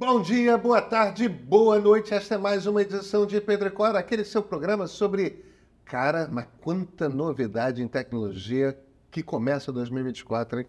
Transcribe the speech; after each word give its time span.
Bom 0.00 0.22
dia, 0.22 0.56
boa 0.56 0.80
tarde, 0.80 1.28
boa 1.28 1.78
noite. 1.78 2.14
Esta 2.14 2.36
é 2.36 2.38
mais 2.38 2.64
uma 2.64 2.80
edição 2.80 3.26
de 3.26 3.38
Pedro 3.38 3.70
Cora, 3.70 3.98
aquele 3.98 4.24
seu 4.24 4.42
programa 4.42 4.86
sobre. 4.86 5.44
Cara, 5.84 6.26
mas 6.32 6.46
quanta 6.62 7.06
novidade 7.06 7.82
em 7.82 7.86
tecnologia 7.86 8.80
que 9.10 9.22
começa 9.22 9.70
2024, 9.70 10.60
hein? 10.60 10.66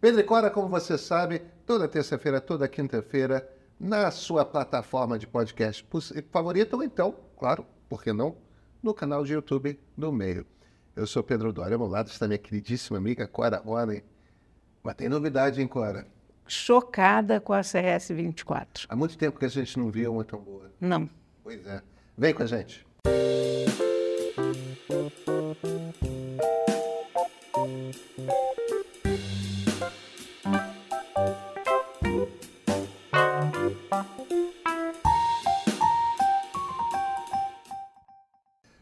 Pedro 0.00 0.24
Cora, 0.24 0.50
como 0.50 0.68
você 0.68 0.98
sabe, 0.98 1.42
toda 1.64 1.86
terça-feira, 1.86 2.40
toda 2.40 2.66
quinta-feira, 2.66 3.48
na 3.78 4.10
sua 4.10 4.44
plataforma 4.44 5.16
de 5.16 5.28
podcast 5.28 5.86
favorita, 6.32 6.74
ou 6.74 6.82
então, 6.82 7.14
claro, 7.38 7.64
por 7.88 8.02
que 8.02 8.12
não, 8.12 8.36
no 8.82 8.92
canal 8.92 9.24
de 9.24 9.32
YouTube 9.32 9.78
do 9.96 10.10
Meio. 10.10 10.44
Eu 10.96 11.06
sou 11.06 11.22
Pedro 11.22 11.52
Dória, 11.52 11.76
ao 11.76 11.80
meu 11.80 11.88
lado 11.88 12.08
está 12.08 12.26
minha 12.26 12.36
queridíssima 12.36 12.98
amiga 12.98 13.28
Cora 13.28 13.58
Ronen. 13.58 14.02
Mas 14.82 14.96
tem 14.96 15.08
novidade, 15.08 15.60
hein, 15.60 15.68
Cora? 15.68 16.04
Chocada 16.50 17.40
com 17.40 17.52
a 17.52 17.62
CS 17.62 18.08
24. 18.08 18.86
Há 18.88 18.96
muito 18.96 19.16
tempo 19.16 19.38
que 19.38 19.44
a 19.44 19.48
gente 19.48 19.78
não 19.78 19.90
via 19.90 20.10
uma 20.10 20.24
tão 20.24 20.40
boa. 20.40 20.70
Não. 20.80 21.08
Pois 21.44 21.64
é. 21.64 21.80
Vem 22.18 22.34
com 22.34 22.42
a 22.42 22.46
gente. 22.46 22.84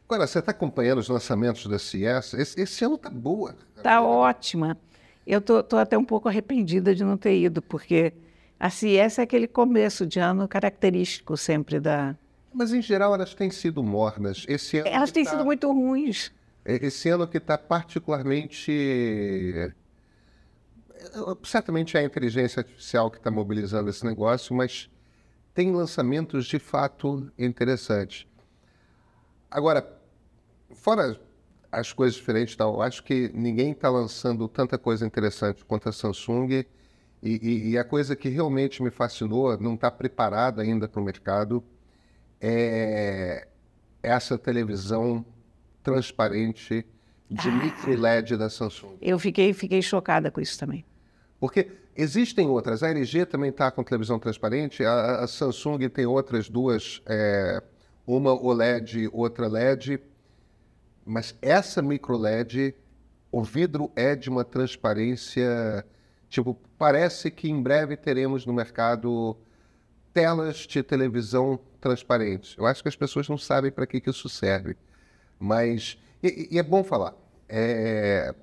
Agora, 0.07 0.27
você 0.27 0.39
está 0.39 0.53
acompanhando 0.53 1.01
os 1.01 1.09
lançamentos 1.11 1.67
da 1.67 1.79
CS? 1.79 2.33
Esse, 2.33 2.61
esse 2.63 2.83
ano 2.83 2.95
está 2.95 3.11
boa. 3.11 3.55
Está 3.77 4.01
ótima. 4.01 4.75
Eu 5.29 5.41
estou 5.41 5.79
até 5.79 5.99
um 5.99 6.05
pouco 6.07 6.27
arrependida 6.27 6.95
de 6.95 7.05
não 7.05 7.19
ter 7.19 7.39
ido, 7.39 7.61
porque 7.61 8.15
a 8.59 8.71
CIES 8.71 9.19
é 9.19 9.23
aquele 9.23 9.47
começo 9.47 10.07
de 10.07 10.19
ano 10.19 10.49
característico 10.49 11.37
sempre 11.37 11.79
da. 11.79 12.17
Mas, 12.51 12.73
em 12.73 12.81
geral, 12.81 13.15
elas 13.15 13.35
têm 13.35 13.51
sido 13.51 13.83
mornas. 13.83 14.47
Esse 14.49 14.79
ano 14.79 14.89
elas 14.89 15.13
têm 15.13 15.25
tá... 15.25 15.31
sido 15.33 15.45
muito 15.45 15.71
ruins. 15.71 16.33
Esse 16.65 17.11
ano 17.11 17.29
que 17.29 17.37
está 17.37 17.59
particularmente. 17.59 18.73
Certamente 21.45 21.99
é 21.99 22.01
a 22.01 22.05
inteligência 22.05 22.61
artificial 22.61 23.11
que 23.11 23.19
está 23.19 23.31
mobilizando 23.31 23.91
esse 23.91 24.07
negócio, 24.07 24.57
mas 24.57 24.91
tem 25.53 25.71
lançamentos 25.73 26.47
de 26.47 26.59
fato 26.59 27.31
interessantes. 27.39 28.27
Agora, 29.51 29.87
fora 30.75 31.21
as 31.71 31.93
coisas 31.93 32.17
diferentes 32.17 32.57
tal. 32.57 32.81
Acho 32.81 33.03
que 33.03 33.31
ninguém 33.35 33.73
está 33.73 33.91
lançando 33.91 34.49
tanta 34.49 34.79
coisa 34.79 35.07
interessante 35.07 35.65
quanto 35.65 35.89
a 35.89 35.93
Samsung. 35.93 36.65
E, 37.21 37.31
e, 37.31 37.71
e 37.71 37.79
a 37.79 37.85
coisa 37.85 38.15
que 38.15 38.29
realmente 38.29 38.83
me 38.83 38.91
fascinou, 38.91 39.59
não 39.59 39.75
está 39.75 39.91
preparada 39.91 40.63
ainda 40.63 40.89
para 40.89 41.01
o 41.01 41.05
mercado, 41.05 41.65
é 42.41 43.49
essa 44.03 44.39
televisão 44.39 45.25
transparente 45.83 46.87
de 47.31 47.49
ah, 47.49 47.53
micro 47.53 48.01
LED 48.01 48.37
da 48.37 48.49
Samsung. 48.49 48.97
Eu 49.03 49.19
fiquei, 49.19 49.53
fiquei 49.53 49.83
chocada 49.83 50.31
com 50.31 50.41
isso 50.41 50.59
também. 50.59 50.85
Porque 51.39 51.71
existem 51.97 52.49
outras. 52.49 52.83
A 52.83 52.89
LG 52.89 53.27
também 53.27 53.51
está 53.51 53.71
com 53.71 53.83
televisão 53.83 54.19
transparente, 54.19 54.85
a, 54.85 55.21
a, 55.21 55.27
Samsung 55.27 55.89
tem 55.89 56.07
outras 56.07 56.49
duas, 56.49 57.03
é, 57.07 57.63
uma 58.07 58.33
OLED, 58.33 59.09
outra 59.13 59.49
LED. 59.49 60.01
Mas 61.09 61.35
essa 61.41 61.81
micro 61.81 62.19
LED, 62.19 62.75
o 63.33 63.43
vidro 63.43 63.91
é 63.97 64.15
de 64.15 64.29
uma 64.29 64.45
transparência. 64.45 65.87
Tipo, 66.29 66.55
parece 66.77 67.31
que 67.31 67.49
em 67.49 67.63
breve 67.63 67.97
teremos 67.97 68.45
no 68.45 68.53
mercado 68.53 69.35
telas 70.13 70.59
de 70.59 70.83
televisão 70.83 71.59
transparentes. 71.81 72.55
Eu 72.59 72.67
acho 72.67 72.83
que 72.83 72.91
as 72.91 72.97
pessoas 72.97 73.27
não 73.27 73.39
sabem 73.39 73.73
para 73.73 73.87
que, 73.87 74.03
que 74.03 74.11
isso 74.11 74.29
serve. 74.29 74.77
Mas. 75.39 75.99
E, 76.23 76.49
e 76.51 76.59
é 76.59 76.63
bom 76.63 76.85
falar. 76.85 77.15
É, 77.49 78.35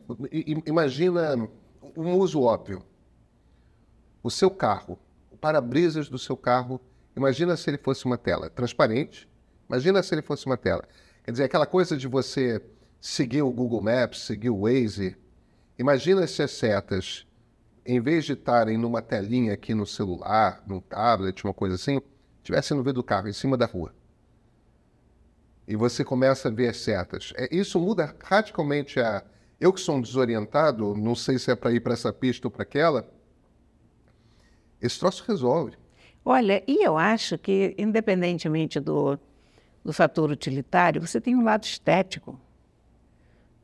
imagina 0.66 1.48
um 1.96 2.16
uso 2.16 2.42
óbvio. 2.42 2.82
O 4.24 4.32
seu 4.32 4.50
carro, 4.50 4.98
o 5.30 5.38
para-brisas 5.38 6.10
do 6.10 6.18
seu 6.18 6.36
carro, 6.36 6.82
imagina 7.16 7.56
se 7.56 7.70
ele 7.70 7.78
fosse 7.78 8.06
uma 8.06 8.18
tela 8.18 8.50
transparente. 8.50 9.30
Imagina 9.70 10.02
se 10.02 10.16
ele 10.16 10.24
fosse 10.24 10.48
uma 10.48 10.58
tela. 10.58 10.84
Quer 11.26 11.32
dizer, 11.32 11.44
aquela 11.46 11.66
coisa 11.66 11.98
de 11.98 12.08
você 12.08 12.62
seguir 13.02 13.42
o 13.42 13.50
Google 13.50 13.82
Maps, 13.82 14.20
seguir 14.20 14.52
o 14.52 14.62
Waze. 14.62 15.18
Imagina 15.76 16.28
se 16.28 16.44
as 16.44 16.52
setas, 16.52 17.26
em 17.84 18.00
vez 18.00 18.26
de 18.26 18.34
estarem 18.34 18.78
numa 18.78 19.02
telinha 19.02 19.54
aqui 19.54 19.74
no 19.74 19.88
celular, 19.88 20.64
num 20.68 20.80
tablet, 20.80 21.44
uma 21.44 21.54
coisa 21.54 21.74
assim, 21.74 22.00
estivessem 22.38 22.78
no 22.78 22.84
vidro 22.84 23.02
do 23.02 23.04
carro, 23.04 23.28
em 23.28 23.34
cima 23.34 23.58
da 23.58 23.66
rua. 23.66 23.92
E 25.68 25.76
você 25.76 26.06
começa 26.06 26.48
a 26.48 26.52
ver 26.52 26.68
as 26.68 26.78
setas. 26.78 27.34
É, 27.38 27.50
isso 27.52 27.80
muda 27.80 28.16
radicalmente 28.24 29.00
a. 29.00 29.24
Eu 29.60 29.74
que 29.74 29.82
sou 29.82 29.96
um 29.96 30.02
desorientado, 30.02 30.96
não 30.96 31.16
sei 31.16 31.40
se 31.40 31.50
é 31.50 31.56
para 31.56 31.72
ir 31.72 31.80
para 31.80 31.94
essa 31.94 32.14
pista 32.14 32.46
ou 32.46 32.52
para 32.52 32.62
aquela. 32.62 33.12
Esse 34.80 35.00
troço 35.00 35.24
resolve. 35.28 35.76
Olha, 36.24 36.64
e 36.68 36.86
eu 36.86 36.96
acho 36.96 37.36
que, 37.40 37.74
independentemente 37.80 38.80
do, 38.80 39.18
do 39.86 39.94
fator 39.94 40.32
utilitário, 40.32 41.00
você 41.00 41.22
tem 41.22 41.36
um 41.36 41.44
lado 41.44 41.64
estético. 41.64 42.40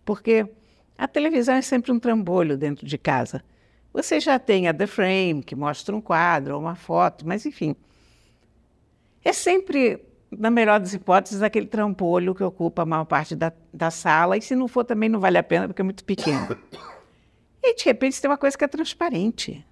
Porque 0.05 0.47
a 0.95 1.07
televisão 1.07 1.55
é 1.55 1.63
sempre 1.63 1.91
um 1.91 1.99
trambolho 1.99 2.55
dentro 2.55 2.85
de 2.85 2.95
casa. 2.95 3.43
Você 3.91 4.19
já 4.19 4.37
tem 4.37 4.67
a 4.67 4.73
The 4.73 4.85
Frame, 4.85 5.41
que 5.41 5.55
mostra 5.55 5.95
um 5.95 5.99
quadro 5.99 6.53
ou 6.53 6.61
uma 6.61 6.75
foto, 6.75 7.27
mas 7.27 7.43
enfim. 7.43 7.75
É 9.23 9.33
sempre, 9.33 9.99
na 10.29 10.51
melhor 10.51 10.79
das 10.79 10.93
hipóteses, 10.93 11.41
aquele 11.41 11.65
trambolho 11.65 12.35
que 12.35 12.43
ocupa 12.43 12.83
a 12.83 12.85
maior 12.85 13.05
parte 13.05 13.35
da, 13.35 13.51
da 13.73 13.89
sala, 13.89 14.37
e 14.37 14.41
se 14.41 14.55
não 14.55 14.67
for 14.67 14.85
também 14.85 15.09
não 15.09 15.19
vale 15.19 15.39
a 15.39 15.43
pena, 15.43 15.67
porque 15.67 15.81
é 15.81 15.83
muito 15.83 16.05
pequeno. 16.05 16.55
E 17.63 17.75
de 17.75 17.85
repente 17.85 18.19
tem 18.19 18.27
uma 18.27 18.39
coisa 18.39 18.57
que 18.57 18.63
é 18.63 18.67
transparente. 18.67 19.63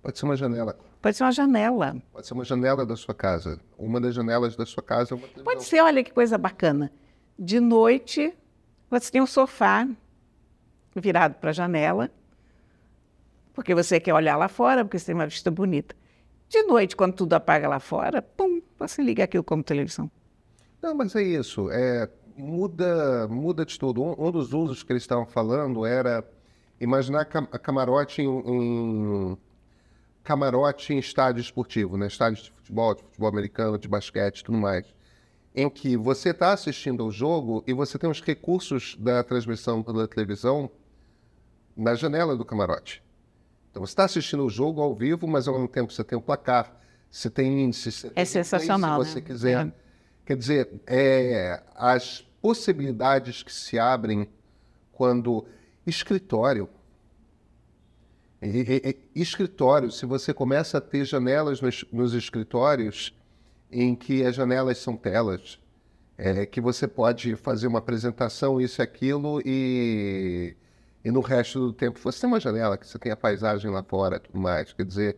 Pode 0.00 0.18
ser 0.18 0.24
uma 0.24 0.34
janela. 0.34 0.78
Pode 1.04 1.18
ser 1.18 1.24
uma 1.24 1.32
janela. 1.32 2.02
Pode 2.10 2.26
ser 2.26 2.32
uma 2.32 2.44
janela 2.46 2.86
da 2.86 2.96
sua 2.96 3.14
casa. 3.14 3.60
Uma 3.76 4.00
das 4.00 4.14
janelas 4.14 4.56
da 4.56 4.64
sua 4.64 4.82
casa 4.82 5.12
é 5.12 5.14
uma 5.14 5.28
televisão. 5.28 5.44
Pode 5.44 5.64
ser, 5.64 5.82
olha 5.82 6.02
que 6.02 6.10
coisa 6.10 6.38
bacana. 6.38 6.90
De 7.38 7.60
noite, 7.60 8.32
você 8.88 9.12
tem 9.12 9.20
um 9.20 9.26
sofá 9.26 9.86
virado 10.96 11.34
para 11.34 11.50
a 11.50 11.52
janela, 11.52 12.10
porque 13.52 13.74
você 13.74 14.00
quer 14.00 14.14
olhar 14.14 14.38
lá 14.38 14.48
fora, 14.48 14.82
porque 14.82 14.98
você 14.98 15.04
tem 15.04 15.14
uma 15.14 15.26
vista 15.26 15.50
bonita. 15.50 15.94
De 16.48 16.62
noite, 16.62 16.96
quando 16.96 17.12
tudo 17.12 17.34
apaga 17.34 17.68
lá 17.68 17.80
fora, 17.80 18.22
pum, 18.22 18.62
você 18.78 19.02
liga 19.02 19.24
aquilo 19.24 19.44
como 19.44 19.62
televisão. 19.62 20.10
Não, 20.80 20.94
mas 20.94 21.14
é 21.14 21.22
isso. 21.22 21.68
É, 21.70 22.08
muda, 22.34 23.28
muda 23.28 23.66
de 23.66 23.78
tudo. 23.78 24.02
Um, 24.02 24.28
um 24.28 24.30
dos 24.30 24.54
usos 24.54 24.82
que 24.82 24.90
eles 24.90 25.02
estavam 25.02 25.26
falando 25.26 25.84
era 25.84 26.24
imaginar 26.80 27.28
a 27.52 27.58
camarote 27.58 28.22
em, 28.22 28.26
em 28.26 29.38
camarote 30.24 30.94
em 30.94 30.98
estádio 30.98 31.40
esportivo, 31.42 31.98
né? 31.98 32.06
Estádio 32.06 32.42
de 32.42 32.50
futebol, 32.50 32.94
de 32.94 33.02
futebol 33.02 33.28
americano, 33.28 33.78
de 33.78 33.86
basquete, 33.86 34.42
tudo 34.42 34.56
mais, 34.56 34.86
em 35.54 35.68
que 35.68 35.96
você 35.96 36.30
está 36.30 36.52
assistindo 36.52 37.02
ao 37.02 37.10
jogo 37.10 37.62
e 37.66 37.74
você 37.74 37.98
tem 37.98 38.10
os 38.10 38.20
recursos 38.22 38.96
da 38.98 39.22
transmissão 39.22 39.82
pela 39.82 40.08
televisão 40.08 40.70
na 41.76 41.94
janela 41.94 42.34
do 42.36 42.44
camarote. 42.44 43.02
Então 43.70 43.84
você 43.84 43.92
está 43.92 44.04
assistindo 44.04 44.44
o 44.44 44.50
jogo 44.50 44.80
ao 44.80 44.94
vivo, 44.94 45.26
mas 45.28 45.46
ao 45.46 45.54
mesmo 45.54 45.68
tempo 45.68 45.92
você 45.92 46.02
tem 46.02 46.16
o 46.16 46.22
placar, 46.22 46.74
você 47.10 47.28
tem 47.28 47.62
índice, 47.64 47.92
você 47.92 48.12
é 48.16 48.24
sensacional, 48.24 49.04
se 49.04 49.10
você 49.10 49.20
né? 49.20 49.26
quiser. 49.26 49.66
É. 49.66 49.72
Quer 50.24 50.36
dizer, 50.36 50.80
é, 50.86 51.62
as 51.74 52.26
possibilidades 52.40 53.42
que 53.42 53.52
se 53.52 53.78
abrem 53.78 54.28
quando 54.90 55.44
escritório 55.86 56.68
e, 58.44 58.98
e, 59.14 59.22
escritório, 59.22 59.90
se 59.90 60.04
você 60.04 60.34
começa 60.34 60.78
a 60.78 60.80
ter 60.80 61.04
janelas 61.04 61.60
nos, 61.60 61.84
nos 61.90 62.12
escritórios 62.12 63.16
em 63.70 63.94
que 63.94 64.24
as 64.24 64.34
janelas 64.34 64.78
são 64.78 64.96
telas, 64.96 65.58
é, 66.16 66.44
que 66.46 66.60
você 66.60 66.86
pode 66.86 67.34
fazer 67.36 67.66
uma 67.66 67.78
apresentação, 67.78 68.60
isso 68.60 68.80
e 68.80 68.82
aquilo, 68.82 69.40
e, 69.44 70.54
e 71.04 71.10
no 71.10 71.20
resto 71.20 71.58
do 71.58 71.72
tempo 71.72 71.98
você 71.98 72.20
tem 72.20 72.28
uma 72.28 72.38
janela, 72.38 72.76
que 72.76 72.86
você 72.86 72.98
tem 72.98 73.10
a 73.10 73.16
paisagem 73.16 73.70
lá 73.70 73.82
fora 73.82 74.20
tudo 74.20 74.38
mais. 74.38 74.72
Quer 74.72 74.84
dizer, 74.84 75.16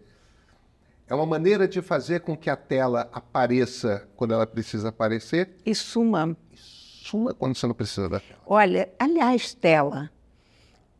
é 1.08 1.14
uma 1.14 1.26
maneira 1.26 1.66
de 1.68 1.82
fazer 1.82 2.20
com 2.20 2.36
que 2.36 2.48
a 2.48 2.56
tela 2.56 3.08
apareça 3.12 4.08
quando 4.16 4.34
ela 4.34 4.46
precisa 4.46 4.88
aparecer. 4.88 5.50
E 5.66 5.74
suma. 5.74 6.36
E 6.52 6.56
suma 6.56 7.34
quando 7.34 7.56
você 7.56 7.66
não 7.66 7.74
precisa 7.74 8.08
da 8.08 8.20
tela. 8.20 8.40
Olha, 8.46 8.88
aliás, 8.98 9.52
tela 9.52 10.10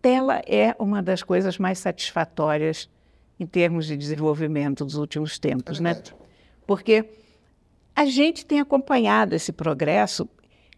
tela 0.00 0.42
é 0.46 0.74
uma 0.78 1.02
das 1.02 1.22
coisas 1.22 1.58
mais 1.58 1.78
satisfatórias 1.78 2.88
em 3.38 3.46
termos 3.46 3.86
de 3.86 3.96
desenvolvimento 3.96 4.84
dos 4.84 4.94
últimos 4.94 5.38
tempos, 5.38 5.78
é 5.78 5.82
né? 5.82 6.02
Porque 6.66 7.04
a 7.94 8.04
gente 8.06 8.44
tem 8.44 8.60
acompanhado 8.60 9.34
esse 9.34 9.52
progresso 9.52 10.28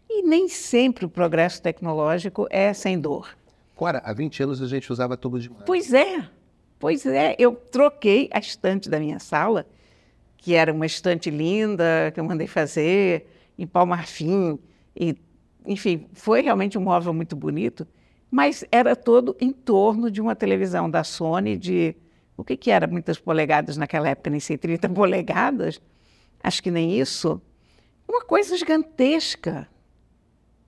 e 0.09 0.23
nem 0.23 0.47
sempre 0.47 1.05
o 1.05 1.09
progresso 1.09 1.61
tecnológico 1.61 2.47
é 2.49 2.73
sem 2.73 2.99
dor. 2.99 3.37
Cora, 3.75 4.01
há 4.03 4.13
20 4.13 4.43
anos 4.43 4.61
a 4.61 4.67
gente 4.67 4.91
usava 4.91 5.15
tubo 5.15 5.39
de 5.39 5.49
Pois 5.65 5.93
é, 5.93 6.27
pois 6.77 7.05
é. 7.05 7.35
Eu 7.39 7.53
troquei 7.53 8.29
a 8.33 8.39
estante 8.39 8.89
da 8.89 8.99
minha 8.99 9.19
sala 9.19 9.65
que 10.37 10.55
era 10.55 10.73
uma 10.73 10.85
estante 10.85 11.29
linda 11.29 12.11
que 12.13 12.19
eu 12.19 12.23
mandei 12.23 12.47
fazer 12.47 13.27
em 13.57 13.67
pau 13.67 13.85
marfim 13.85 14.57
e 14.95 15.15
enfim, 15.65 16.07
foi 16.13 16.41
realmente 16.41 16.77
um 16.77 16.81
móvel 16.81 17.13
muito 17.13 17.35
bonito, 17.35 17.85
mas 18.31 18.63
era 18.71 18.95
todo 18.95 19.35
em 19.39 19.51
torno 19.51 20.11
de 20.11 20.21
uma 20.21 20.35
televisão 20.35 20.89
da 20.89 21.03
Sony 21.03 21.57
de 21.57 21.95
o 22.37 22.43
que, 22.43 22.55
que 22.55 22.71
era 22.71 22.87
muitas 22.87 23.19
polegadas 23.19 23.75
naquela 23.75 24.09
época, 24.09 24.29
nem 24.29 24.39
sei, 24.39 24.57
30 24.57 24.87
polegadas, 24.93 25.81
acho 26.41 26.63
que 26.63 26.71
nem 26.71 26.99
isso, 26.99 27.41
uma 28.07 28.23
coisa 28.23 28.55
gigantesca. 28.57 29.67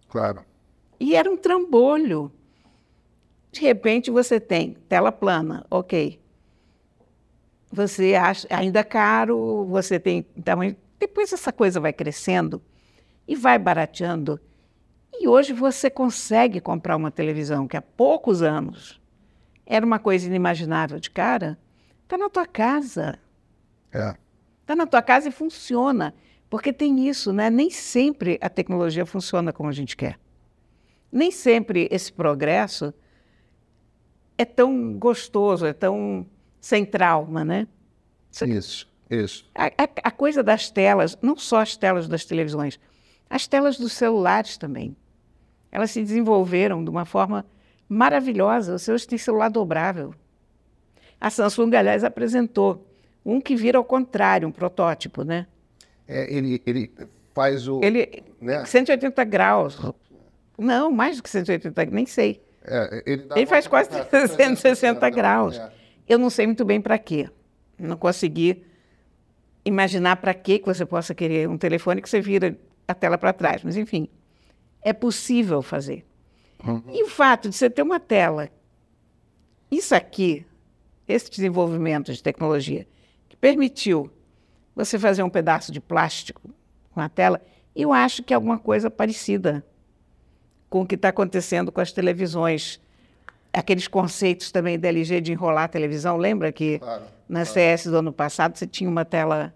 Claro. 0.10 0.44
E 1.00 1.16
era 1.16 1.30
um 1.32 1.38
trambolho. 1.38 2.32
De 3.52 3.62
repente 3.62 4.12
você 4.12 4.40
tem 4.40 4.74
tela 4.88 5.12
plana, 5.12 5.66
ok. 5.70 6.20
Você 7.72 8.16
acha 8.16 8.48
ainda 8.50 8.84
caro, 8.84 9.66
você 9.66 10.00
tem 10.00 10.24
tamanho. 10.44 10.76
Depois 11.00 11.32
essa 11.32 11.52
coisa 11.52 11.80
vai 11.80 11.94
crescendo 11.94 12.62
e 13.28 13.36
vai 13.36 13.58
barateando. 13.58 14.40
E 15.22 15.28
hoje 15.28 15.54
você 15.54 15.88
consegue 15.88 16.60
comprar 16.60 16.96
uma 16.96 17.12
televisão 17.12 17.68
que 17.68 17.78
há 17.78 17.82
poucos 17.82 18.42
anos 18.42 19.00
era 19.68 19.86
uma 19.86 20.00
coisa 20.00 20.26
inimaginável 20.26 21.00
de 21.00 21.12
cara, 21.12 21.60
está 22.02 22.18
na 22.18 22.28
tua 22.28 22.48
casa. 22.48 23.20
É. 23.94 24.16
Está 24.62 24.76
na 24.76 24.88
tua 24.88 25.04
casa 25.04 25.30
e 25.30 25.32
funciona. 25.32 26.16
Porque 26.50 26.74
tem 26.74 27.08
isso, 27.08 27.32
né? 27.32 27.52
Nem 27.52 27.70
sempre 27.70 28.40
a 28.42 28.50
tecnologia 28.50 29.06
funciona 29.06 29.54
como 29.54 29.70
a 29.70 29.72
gente 29.72 29.96
quer. 29.96 30.20
Nem 31.12 31.30
sempre 31.30 31.88
esse 31.92 32.12
progresso 32.12 32.92
é 34.40 34.44
tão 34.44 34.98
gostoso, 34.98 35.68
é 35.68 35.74
tão 35.74 36.26
sem 36.60 36.84
trauma, 36.84 37.46
né? 37.46 37.68
Isso, 38.48 38.88
isso. 39.08 39.52
A, 39.54 39.68
a, 39.68 39.88
a 40.06 40.12
coisa 40.12 40.42
das 40.42 40.72
telas, 40.72 41.16
não 41.22 41.38
só 41.38 41.60
as 41.60 41.78
telas 41.78 42.08
das 42.08 42.26
televisões, 42.26 42.80
as 43.30 43.46
telas 43.46 43.78
dos 43.78 43.92
celulares 43.94 44.58
também. 44.58 44.98
Elas 45.72 45.92
se 45.92 46.02
desenvolveram 46.02 46.84
de 46.84 46.90
uma 46.90 47.06
forma 47.06 47.46
maravilhosa. 47.88 48.78
Você 48.78 48.92
hoje 48.92 49.08
tem 49.08 49.18
celular 49.18 49.50
dobrável. 49.50 50.14
A 51.20 51.30
Samsung, 51.30 51.76
aliás, 51.76 52.04
apresentou 52.04 52.88
um 53.26 53.40
que 53.40 53.56
vira 53.56 53.78
ao 53.78 53.84
contrário, 53.84 54.48
um 54.48 54.52
protótipo, 54.52 55.24
né? 55.24 55.48
É, 56.08 56.34
ele, 56.34 56.62
ele 56.66 56.92
faz 57.34 57.68
o. 57.68 57.80
Ele. 57.84 58.24
Né? 58.42 58.66
180 58.66 59.24
graus. 59.24 59.80
Não, 60.58 60.92
mais 60.92 61.18
do 61.18 61.24
que 61.24 61.30
180, 61.30 61.86
nem 61.86 62.06
sei. 62.06 62.44
É, 62.64 63.04
ele, 63.06 63.28
ele 63.36 63.46
faz 63.46 63.68
quase 63.68 63.90
360 63.90 65.10
graus. 65.10 65.58
É. 65.58 65.72
Eu 66.08 66.20
não 66.20 66.30
sei 66.30 66.46
muito 66.46 66.66
bem 66.66 66.82
para 66.82 66.98
quê. 66.98 67.30
Não 67.80 67.98
consegui 67.98 68.64
imaginar 69.64 70.18
para 70.18 70.34
que 70.34 70.62
você 70.64 70.86
possa 70.86 71.16
querer 71.16 71.48
um 71.48 71.58
telefone 71.58 72.02
que 72.02 72.10
você 72.10 72.20
vira 72.20 72.58
a 72.88 72.94
tela 72.94 73.18
para 73.18 73.34
trás. 73.34 73.64
Mas, 73.64 73.78
enfim, 73.78 74.08
é 74.82 74.94
possível 74.94 75.62
fazer. 75.62 76.06
Uhum. 76.66 76.84
E 76.92 77.04
o 77.04 77.08
fato 77.08 77.50
de 77.50 77.56
você 77.56 77.70
ter 77.70 77.82
uma 77.82 78.00
tela, 78.00 78.50
isso 79.70 79.96
aqui, 79.96 80.46
esse 81.08 81.30
desenvolvimento 81.30 82.14
de 82.14 82.22
tecnologia, 82.22 82.88
que 83.28 83.36
permitiu 83.36 84.12
você 84.76 84.98
fazer 84.98 85.24
um 85.24 85.30
pedaço 85.30 85.72
de 85.72 85.80
plástico 85.80 86.50
com 86.92 87.00
a 87.00 87.10
tela, 87.10 87.42
eu 87.76 87.92
acho 87.92 88.24
que 88.24 88.34
é 88.34 88.36
alguma 88.36 88.58
coisa 88.58 88.90
parecida 88.90 89.66
com 90.70 90.82
o 90.82 90.86
que 90.86 90.96
está 90.96 91.10
acontecendo 91.10 91.72
com 91.72 91.82
as 91.82 91.92
televisões. 91.92 92.80
Aqueles 93.54 93.88
conceitos 93.88 94.52
também 94.52 94.80
da 94.80 94.88
LG 94.88 95.22
de 95.22 95.32
enrolar 95.34 95.66
a 95.66 95.68
televisão, 95.68 96.16
lembra 96.16 96.52
que 96.52 96.80
claro, 96.80 97.04
na 97.28 97.42
claro. 97.42 97.54
CS 97.54 97.86
do 97.86 97.98
ano 97.98 98.14
passado 98.14 98.58
você 98.58 98.66
tinha 98.66 98.90
uma 98.90 99.04
tela 99.04 99.54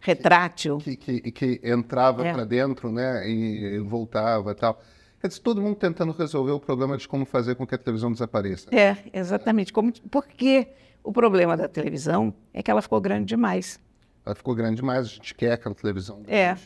retrátil. 0.00 0.78
Que, 0.78 0.96
que, 0.96 1.20
que, 1.32 1.60
entrava 1.62 2.26
é. 2.26 2.32
para 2.32 2.44
dentro 2.44 2.90
né, 2.90 3.28
e 3.28 3.78
voltava 3.80 4.52
e 4.52 4.54
tal. 4.54 4.80
Quer 5.20 5.28
dizer, 5.28 5.40
todo 5.40 5.60
mundo 5.60 5.76
tentando 5.76 6.12
resolver 6.12 6.52
o 6.52 6.60
problema 6.60 6.96
de 6.96 7.08
como 7.08 7.24
fazer 7.24 7.56
com 7.56 7.66
que 7.66 7.74
a 7.74 7.78
televisão 7.78 8.12
desapareça. 8.12 8.68
É, 8.74 8.96
exatamente. 9.12 9.72
Como, 9.72 9.92
porque 10.10 10.68
o 11.02 11.12
problema 11.12 11.56
da 11.56 11.68
televisão 11.68 12.32
é 12.54 12.62
que 12.62 12.70
ela 12.70 12.80
ficou 12.80 13.00
grande 13.00 13.26
demais. 13.26 13.80
Ela 14.24 14.34
ficou 14.34 14.54
grande 14.54 14.76
demais, 14.76 15.06
a 15.06 15.08
gente 15.08 15.34
quer 15.34 15.52
aquela 15.52 15.74
televisão 15.74 16.22
grande. 16.22 16.32
É. 16.32 16.56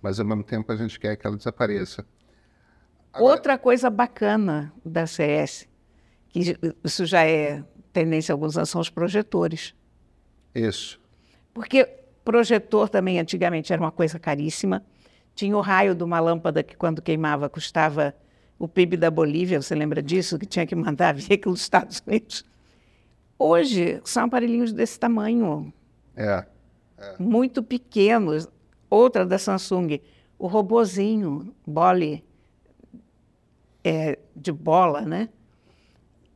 Mas 0.00 0.18
ao 0.18 0.26
mesmo 0.26 0.42
tempo 0.42 0.72
a 0.72 0.76
gente 0.76 0.98
quer 0.98 1.16
que 1.16 1.26
ela 1.26 1.36
desapareça. 1.36 2.06
Agora... 3.12 3.32
Outra 3.34 3.58
coisa 3.58 3.90
bacana 3.90 4.72
da 4.84 5.06
CS, 5.06 5.68
que 6.30 6.56
isso 6.82 7.04
já 7.04 7.26
é 7.26 7.62
tendência 7.92 8.32
alguns 8.32 8.56
anos, 8.56 8.70
são 8.70 8.80
os 8.80 8.88
projetores. 8.88 9.74
Isso. 10.54 10.98
Porque 11.52 11.86
projetor 12.24 12.88
também 12.88 13.18
antigamente 13.18 13.72
era 13.72 13.80
uma 13.80 13.92
coisa 13.92 14.18
caríssima. 14.18 14.82
Tinha 15.34 15.56
o 15.56 15.60
raio 15.60 15.94
de 15.94 16.04
uma 16.04 16.20
lâmpada 16.20 16.62
que, 16.62 16.76
quando 16.76 17.02
queimava, 17.02 17.48
custava 17.48 18.14
o 18.58 18.68
PIB 18.68 18.96
da 18.96 19.10
Bolívia, 19.10 19.60
você 19.60 19.74
lembra 19.74 20.02
disso? 20.02 20.38
Que 20.38 20.46
tinha 20.46 20.66
que 20.66 20.74
mandar 20.74 21.16
aquilo 21.30 21.52
dos 21.52 21.62
Estados 21.62 22.02
Unidos. 22.06 22.44
Hoje, 23.38 24.00
são 24.04 24.24
aparelhinhos 24.24 24.72
desse 24.72 24.98
tamanho. 25.00 25.72
É, 26.14 26.44
é. 26.98 27.16
Muito 27.18 27.62
pequenos. 27.62 28.48
Outra 28.88 29.26
da 29.26 29.38
Samsung, 29.38 30.00
o 30.38 30.46
robozinho, 30.46 31.52
Bole, 31.66 32.22
é, 33.82 34.18
de 34.36 34.52
bola, 34.52 35.00
né? 35.00 35.28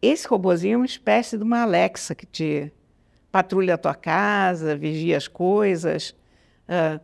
Esse 0.01 0.27
robozinho 0.27 0.75
é 0.75 0.77
uma 0.79 0.87
espécie 0.87 1.37
de 1.37 1.45
uma 1.45 1.63
Alexa 1.63 2.15
que 2.15 2.27
te 2.27 2.73
patrulha 3.37 3.75
a 3.75 3.79
tua 3.79 3.95
casa, 3.95 4.75
vigia 4.75 5.15
as 5.15 5.29
coisas. 5.29 6.17
Uh, 6.67 6.99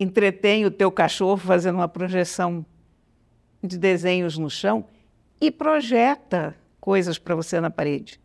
entretém 0.00 0.64
o 0.64 0.70
teu 0.70 0.90
cachorro 0.90 1.36
fazendo 1.36 1.76
uma 1.76 1.88
projeção 1.88 2.64
de 3.62 3.76
desenhos 3.76 4.38
no 4.38 4.48
chão 4.48 4.86
e 5.38 5.50
projeta 5.50 6.56
coisas 6.80 7.18
para 7.18 7.34
você 7.34 7.60
na 7.60 7.68
parede. 7.68 8.18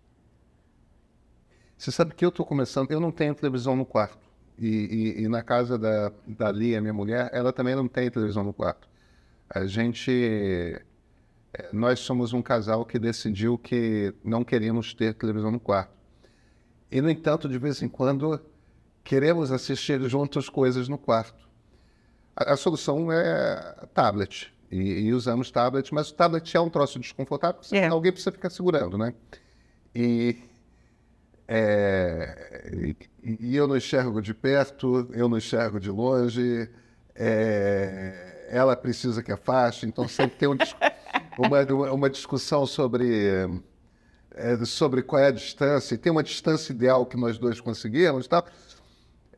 Você 1.78 1.92
sabe 1.92 2.14
que 2.16 2.24
eu 2.24 2.30
estou 2.30 2.46
começando, 2.46 2.90
eu 2.90 3.02
não 3.02 3.12
tenho 3.12 3.36
televisão 3.36 3.76
no 3.76 3.86
quarto. 3.86 4.30
E, 4.58 5.16
e, 5.18 5.24
e, 5.24 5.28
na 5.28 5.44
casa 5.44 5.78
da, 5.78 6.14
da 6.26 6.50
Lia, 6.54 6.80
minha 6.80 6.94
mulher, 6.94 7.30
ela 7.34 7.52
também 7.52 7.76
não 7.76 7.88
tem 7.88 8.10
televisão 8.10 8.46
no 8.46 8.54
quarto. 8.54 8.88
A 9.50 9.66
gente. 9.66 10.82
É, 11.54 11.70
nós 11.74 12.00
somos 12.00 12.32
um 12.32 12.42
casal 12.42 12.86
que 12.86 12.98
decidiu 12.98 13.58
que 13.58 14.14
não 14.24 14.42
queríamos 14.42 14.94
ter 14.94 15.14
televisão 15.16 15.52
no 15.52 15.60
quarto. 15.60 15.99
E, 16.92 17.02
no 17.02 17.10
entanto, 17.10 17.48
de 17.48 17.58
vez 17.58 17.82
em 17.82 17.88
quando, 17.88 18.40
queremos 19.04 19.52
assistir 19.52 20.02
juntos 20.10 20.50
coisas 20.50 20.88
no 20.88 20.98
quarto. 20.98 21.48
A, 22.36 22.54
a 22.54 22.58
solução 22.58 23.12
é 23.12 23.88
tablet. 23.94 24.52
E, 24.72 24.78
e, 24.78 25.14
usamos 25.14 25.50
tablet, 25.50 25.94
mas 25.94 26.10
o 26.10 26.14
tablet 26.14 26.56
é 26.56 26.60
um 26.60 26.70
troço 26.70 27.00
desconfortável, 27.00 27.60
porque 27.60 27.76
é. 27.76 27.88
alguém 27.88 28.12
precisa 28.12 28.32
ficar 28.32 28.52
segurando, 28.52 28.98
né? 28.98 29.14
E, 29.96 30.38
é, 31.48 32.94
e, 33.24 33.56
eu 33.56 33.68
não 33.68 33.76
enxergo 33.76 34.22
de 34.22 34.34
perto, 34.34 35.10
eu 35.14 35.28
não 35.28 35.40
enxergo 35.40 35.80
de 35.80 35.90
longe, 35.90 36.70
é, 37.16 38.48
ela 38.50 38.76
precisa 38.76 39.24
que 39.24 39.32
afaste, 39.32 39.88
então 39.88 40.08
sempre 40.08 40.38
tem 40.38 40.48
um, 40.48 40.58
uma, 41.40 41.92
uma 41.92 42.10
discussão 42.10 42.68
sobre, 42.68 43.48
é, 44.40 44.66
sobre 44.66 45.04
qual 45.04 45.22
é 45.22 45.28
a 45.28 45.32
distância, 45.32 45.96
e 45.96 45.98
tem 45.98 46.12
uma 46.12 46.24
distância 46.24 46.72
ideal 46.72 47.06
que 47.06 47.18
nós 47.18 47.38
dois 47.38 47.60
conseguimos 47.60 48.28
tal. 48.28 48.46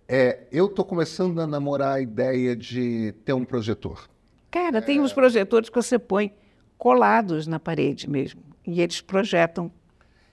É, 0.08 0.43
eu 0.51 0.67
estou 0.67 0.86
começando 0.86 1.39
a 1.39 1.48
namorar 1.48 1.96
a 1.96 2.01
ideia 2.01 2.55
de 2.55 3.13
ter 3.25 3.34
um 3.34 3.43
projetor. 3.43 4.08
Cara, 4.51 4.77
é... 4.77 4.81
tem 4.81 5.00
uns 5.00 5.13
projetores 5.13 5.70
que 5.70 5.75
você 5.75 5.98
põe 5.98 6.34
colados 6.77 7.48
na 7.48 7.60
parede 7.60 8.10
mesmo. 8.10 8.41
E 8.67 8.81
eles 8.81 9.01
projetam. 9.01 9.72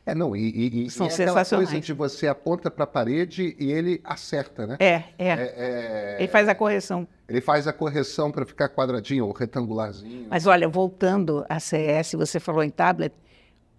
É, 0.05 0.15
não, 0.15 0.35
e, 0.35 0.87
e 0.87 0.91
São 0.91 1.07
e 1.07 1.09
é 1.09 1.13
sensacionais. 1.13 1.69
coisa 1.69 1.81
de 1.81 1.93
você 1.93 2.27
aponta 2.27 2.71
para 2.71 2.85
a 2.85 2.87
parede 2.87 3.55
e 3.59 3.71
ele 3.71 4.01
acerta, 4.03 4.67
né? 4.67 4.77
É, 4.81 5.05
é, 5.19 5.29
é, 5.29 6.17
Ele 6.19 6.29
faz 6.29 6.49
a 6.49 6.55
correção. 6.55 7.07
Ele 7.29 7.43
faz 7.43 7.69
a 7.69 7.73
correção 7.73 8.33
para 8.33 8.47
ficar 8.47 8.71
quadradinho 8.71 9.27
ou 9.27 9.33
retangularzinho. 9.33 10.27
Mas 10.31 10.47
olha, 10.47 10.67
voltando 10.67 11.45
à 11.49 11.61
CS, 11.61 12.13
você 12.15 12.41
falou 12.41 12.65
em 12.65 12.71
tablet, 12.71 13.15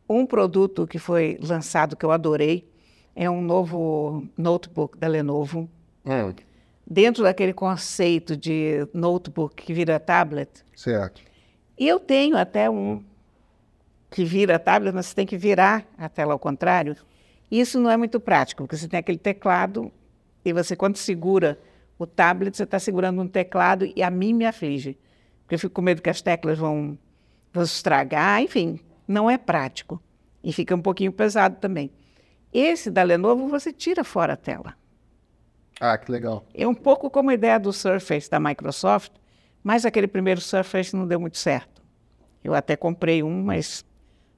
um 0.10 0.26
produto 0.26 0.88
que 0.88 0.98
foi 0.98 1.38
lançado 1.42 1.96
que 1.96 2.06
eu 2.06 2.12
adorei 2.12 2.68
é 3.16 3.30
um 3.30 3.42
novo 3.42 4.28
notebook 4.38 4.98
da 4.98 5.08
Lenovo, 5.08 5.70
Hum. 6.06 6.34
Dentro 6.86 7.24
daquele 7.24 7.54
conceito 7.54 8.36
de 8.36 8.88
notebook 8.94 9.64
que 9.64 9.74
vira 9.74 10.00
tablet. 10.00 10.50
Certo. 10.76 11.22
E 11.78 11.88
eu 11.88 12.00
tenho 12.00 12.36
até 12.36 12.68
um 12.70 13.04
que 14.10 14.26
vira 14.26 14.58
tablet, 14.58 14.94
mas 14.94 15.06
você 15.06 15.16
tem 15.16 15.26
que 15.26 15.38
virar 15.38 15.86
a 15.98 16.10
tela 16.10 16.34
ao 16.34 16.40
contrário. 16.40 16.96
Isso 17.52 17.80
não 17.80 17.92
é 17.92 17.98
muito 17.98 18.20
prático, 18.20 18.64
porque 18.64 18.76
você 18.76 18.88
tem 18.88 19.00
aquele 19.00 19.20
teclado 19.20 19.92
e 20.44 20.52
você, 20.52 20.76
quando 20.76 20.98
segura 20.98 21.60
o 21.98 22.08
tablet, 22.08 22.58
você 22.58 22.64
está 22.64 22.80
segurando 22.80 23.22
um 23.22 23.28
teclado 23.28 23.86
e 23.96 24.02
a 24.02 24.10
mim 24.10 24.34
me 24.34 24.46
aflige. 24.46 24.98
Porque 25.44 25.56
eu 25.56 25.60
fico 25.60 25.76
com 25.76 25.82
medo 25.82 26.02
que 26.02 26.10
as 26.10 26.22
teclas 26.22 26.58
vão, 26.58 26.98
vão 27.54 27.64
estragar, 27.64 28.42
enfim, 28.42 28.80
não 29.10 29.28
é 29.28 29.40
prático. 29.40 30.00
E 30.44 30.54
fica 30.54 30.76
um 30.76 30.82
pouquinho 30.82 31.12
pesado 31.12 31.58
também. 31.60 31.92
Esse 32.54 32.92
da 32.92 33.02
Lenovo, 33.02 33.48
você 33.48 33.74
tira 33.74 34.04
fora 34.04 34.34
a 34.34 34.38
tela. 34.38 34.76
Ah, 35.80 35.98
que 35.98 36.12
legal. 36.12 36.46
É 36.54 36.68
um 36.68 36.76
pouco 36.76 37.10
como 37.10 37.32
a 37.32 37.34
ideia 37.34 37.60
do 37.60 37.74
Surface 37.74 38.30
da 38.30 38.40
Microsoft, 38.40 39.12
mas 39.64 39.86
aquele 39.86 40.08
primeiro 40.08 40.40
Surface 40.40 40.96
não 40.96 41.08
deu 41.08 41.20
muito 41.20 41.38
certo. 41.38 41.82
Eu 42.44 42.54
até 42.54 42.76
comprei 42.76 43.24
um, 43.24 43.44
mas 43.44 43.84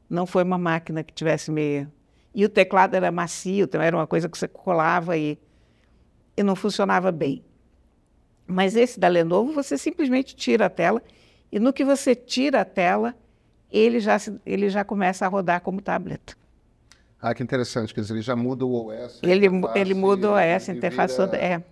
não 0.10 0.26
foi 0.26 0.44
uma 0.44 0.58
máquina 0.58 1.04
que 1.04 1.14
tivesse 1.14 1.52
meio. 1.52 1.92
E 2.34 2.46
o 2.46 2.50
teclado 2.50 2.96
era 2.96 3.12
macio, 3.12 3.66
então 3.66 3.82
era 3.82 3.96
uma 3.96 4.08
coisa 4.08 4.30
que 4.30 4.38
você 4.38 4.48
colava 4.48 5.18
e, 5.18 5.38
e 6.36 6.44
não 6.44 6.56
funcionava 6.56 7.12
bem. 7.12 7.44
Mas 8.48 8.76
esse 8.76 9.00
da 9.00 9.08
Lenovo, 9.08 9.52
você 9.52 9.78
simplesmente 9.78 10.36
tira 10.36 10.68
a 10.68 10.70
tela 10.70 11.02
e 11.52 11.60
no 11.60 11.74
que 11.74 11.84
você 11.84 12.16
tira 12.16 12.62
a 12.62 12.66
tela, 12.66 13.16
ele 13.72 14.00
já, 14.00 14.18
ele 14.46 14.70
já 14.70 14.84
começa 14.84 15.26
a 15.26 15.30
rodar 15.30 15.62
como 15.62 15.82
tablet. 15.82 16.36
Ah, 17.22 17.34
que 17.34 17.44
interessante. 17.44 17.94
Quer 17.94 18.02
dizer, 18.02 18.14
ele 18.14 18.22
já 18.22 18.36
muda 18.36 18.66
o 18.66 18.88
OS. 18.88 19.20
Ele, 19.22 19.48
ele 19.76 19.94
muda 19.94 20.32
o 20.32 20.34
OS, 20.34 20.70
a 20.70 20.74
interface 20.74 21.16
toda. 21.16 21.38
É. 21.38 21.64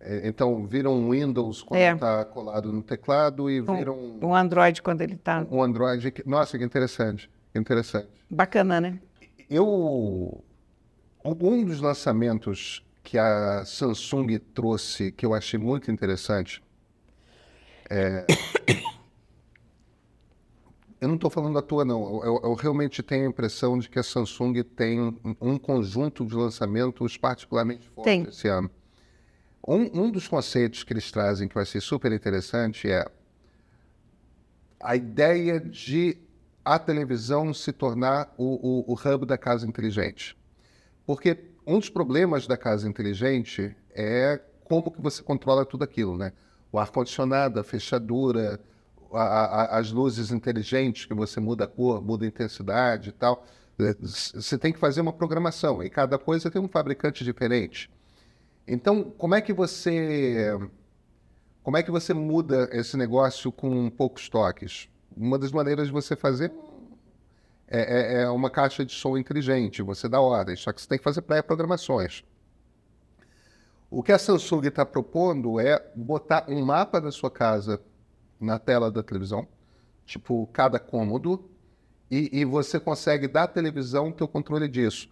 é. 0.00 0.28
Então, 0.28 0.66
vira 0.66 0.90
um 0.90 1.10
Windows 1.10 1.62
quando 1.62 1.80
está 1.80 2.20
é. 2.20 2.24
colado 2.24 2.72
no 2.72 2.82
teclado 2.82 3.48
e 3.48 3.60
um, 3.62 3.76
vira 3.76 3.92
um... 3.92 4.18
Um 4.20 4.34
Android 4.34 4.82
quando 4.82 5.00
ele 5.00 5.14
está... 5.14 5.46
Um 5.50 5.62
Android. 5.62 6.12
Nossa, 6.26 6.58
que 6.58 6.64
interessante. 6.64 7.30
Que 7.52 7.58
interessante. 7.58 8.08
Bacana, 8.28 8.80
né? 8.80 8.98
Eu... 9.48 10.42
Um 11.24 11.64
dos 11.64 11.80
lançamentos 11.80 12.84
que 13.04 13.16
a 13.16 13.64
Samsung 13.64 14.38
trouxe, 14.52 15.12
que 15.12 15.24
eu 15.24 15.32
achei 15.32 15.58
muito 15.58 15.92
interessante, 15.92 16.60
é... 17.88 18.26
Eu 21.02 21.08
não 21.08 21.16
estou 21.16 21.28
falando 21.28 21.58
à 21.58 21.62
toa, 21.62 21.84
não. 21.84 22.22
Eu, 22.24 22.40
eu, 22.44 22.54
realmente 22.54 23.02
tenho 23.02 23.26
a 23.26 23.28
impressão 23.28 23.76
de 23.76 23.88
que 23.88 23.98
a 23.98 24.04
Samsung 24.04 24.62
tem 24.62 25.00
um 25.40 25.58
conjunto 25.58 26.24
de 26.24 26.32
lançamentos 26.32 27.16
particularmente 27.16 27.88
forte 27.88 28.04
tem. 28.04 28.22
esse 28.22 28.46
ano. 28.46 28.70
Um, 29.66 30.04
um, 30.04 30.10
dos 30.12 30.28
conceitos 30.28 30.84
que 30.84 30.92
eles 30.92 31.10
trazem 31.10 31.48
que 31.48 31.56
vai 31.56 31.66
ser 31.66 31.80
super 31.80 32.12
interessante 32.12 32.88
é 32.88 33.04
a 34.80 34.94
ideia 34.94 35.58
de 35.58 36.18
a 36.64 36.78
televisão 36.78 37.52
se 37.52 37.72
tornar 37.72 38.32
o, 38.38 38.84
o, 38.86 38.92
o 38.92 38.94
hub 38.94 39.26
da 39.26 39.36
casa 39.36 39.66
inteligente. 39.66 40.38
Porque 41.04 41.36
um 41.66 41.80
dos 41.80 41.90
problemas 41.90 42.46
da 42.46 42.56
casa 42.56 42.88
inteligente 42.88 43.74
é 43.92 44.40
como 44.62 44.88
que 44.88 45.02
você 45.02 45.20
controla 45.20 45.66
tudo 45.66 45.82
aquilo, 45.82 46.16
né? 46.16 46.32
O 46.70 46.78
ar-condicionado, 46.78 47.58
a 47.58 47.64
fechadura, 47.64 48.60
a, 49.14 49.22
a, 49.22 49.78
as 49.78 49.90
luzes 49.90 50.30
inteligentes, 50.30 51.06
que 51.06 51.14
você 51.14 51.40
muda 51.40 51.64
a 51.64 51.66
cor, 51.68 52.02
muda 52.02 52.24
a 52.24 52.28
intensidade 52.28 53.10
e 53.10 53.12
tal. 53.12 53.44
É, 53.78 53.94
você 53.94 54.58
tem 54.58 54.72
que 54.72 54.78
fazer 54.78 55.00
uma 55.00 55.12
programação 55.12 55.82
e 55.82 55.90
cada 55.90 56.18
coisa 56.18 56.50
tem 56.50 56.60
um 56.60 56.68
fabricante 56.68 57.24
diferente. 57.24 57.90
Então, 58.66 59.04
como 59.04 59.34
é 59.34 59.40
que 59.40 59.52
você 59.52 60.56
como 61.62 61.76
é 61.76 61.82
que 61.82 61.90
você 61.90 62.12
muda 62.12 62.68
esse 62.72 62.96
negócio 62.96 63.52
com 63.52 63.88
poucos 63.88 64.28
toques? 64.28 64.88
Uma 65.16 65.38
das 65.38 65.52
maneiras 65.52 65.86
de 65.86 65.92
você 65.92 66.16
fazer 66.16 66.52
é, 67.68 68.20
é, 68.20 68.22
é 68.22 68.28
uma 68.28 68.50
caixa 68.50 68.84
de 68.84 68.92
som 68.92 69.16
inteligente, 69.16 69.80
você 69.80 70.08
dá 70.08 70.20
ordens, 70.20 70.60
só 70.60 70.72
que 70.72 70.80
você 70.80 70.88
tem 70.88 70.98
que 70.98 71.04
fazer 71.04 71.22
pré-programações. 71.22 72.24
O 73.90 74.02
que 74.02 74.10
a 74.10 74.18
Samsung 74.18 74.66
está 74.66 74.84
propondo 74.84 75.60
é 75.60 75.82
botar 75.94 76.46
um 76.48 76.64
mapa 76.64 77.00
da 77.00 77.10
sua 77.10 77.30
casa 77.30 77.80
na 78.42 78.58
tela 78.58 78.90
da 78.90 79.02
televisão, 79.02 79.46
tipo 80.04 80.48
cada 80.52 80.78
cômodo, 80.78 81.48
e, 82.10 82.40
e 82.40 82.44
você 82.44 82.78
consegue 82.78 83.26
da 83.26 83.46
televisão 83.46 84.12
ter 84.12 84.24
o 84.24 84.28
controle 84.28 84.68
disso. 84.68 85.08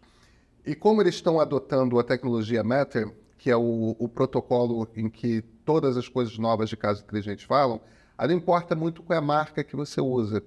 E 0.67 0.75
como 0.75 1.01
eles 1.01 1.15
estão 1.15 1.41
adotando 1.41 1.99
a 1.99 2.05
tecnologia 2.05 2.63
Matter, 2.63 3.11
que 3.39 3.51
é 3.51 3.57
o, 3.57 3.97
o, 3.99 4.07
protocolo 4.07 4.87
em 4.95 5.09
que 5.09 5.43
todas 5.65 5.97
as 5.97 6.09
coisas 6.09 6.37
novas 6.37 6.69
de 6.69 6.77
casa 6.77 7.03
inteligente 7.03 7.47
falam, 7.47 7.81
não 8.19 8.33
importa 8.33 8.75
muito 8.75 9.03
qual 9.03 9.15
é 9.15 9.19
a 9.19 9.25
marca 9.25 9.65
que 9.65 9.75
você 9.75 9.99
usa. 9.99 10.43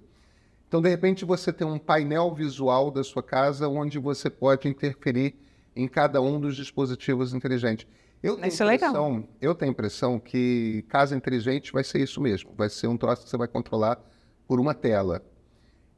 Então, 0.67 0.79
de 0.79 0.89
repente, 0.89 1.25
você 1.25 1.51
tem 1.51 1.65
um 1.65 1.79
painel 1.79 2.33
visual 2.33 2.91
da 2.91 3.03
sua 3.03 3.23
casa 3.23 3.67
onde 3.67 3.97
você 3.97 4.29
pode 4.29 4.67
interferir 4.67 5.35
em 5.75 5.87
cada 5.87 6.21
um 6.21 6.39
dos 6.39 6.55
dispositivos 6.55 7.33
inteligentes. 7.33 7.87
Eu 8.23 8.37
tenho, 8.37 8.47
isso 8.47 8.63
é 8.63 8.65
legal. 8.65 9.23
eu 9.41 9.53
tenho 9.53 9.69
a 9.69 9.73
impressão 9.73 10.17
que 10.17 10.85
casa 10.87 11.13
inteligente 11.13 11.73
vai 11.73 11.83
ser 11.83 11.99
isso 11.99 12.21
mesmo. 12.21 12.53
Vai 12.55 12.69
ser 12.69 12.87
um 12.87 12.95
troço 12.95 13.23
que 13.23 13.29
você 13.29 13.35
vai 13.35 13.49
controlar 13.49 13.99
por 14.47 14.61
uma 14.61 14.73
tela. 14.73 15.21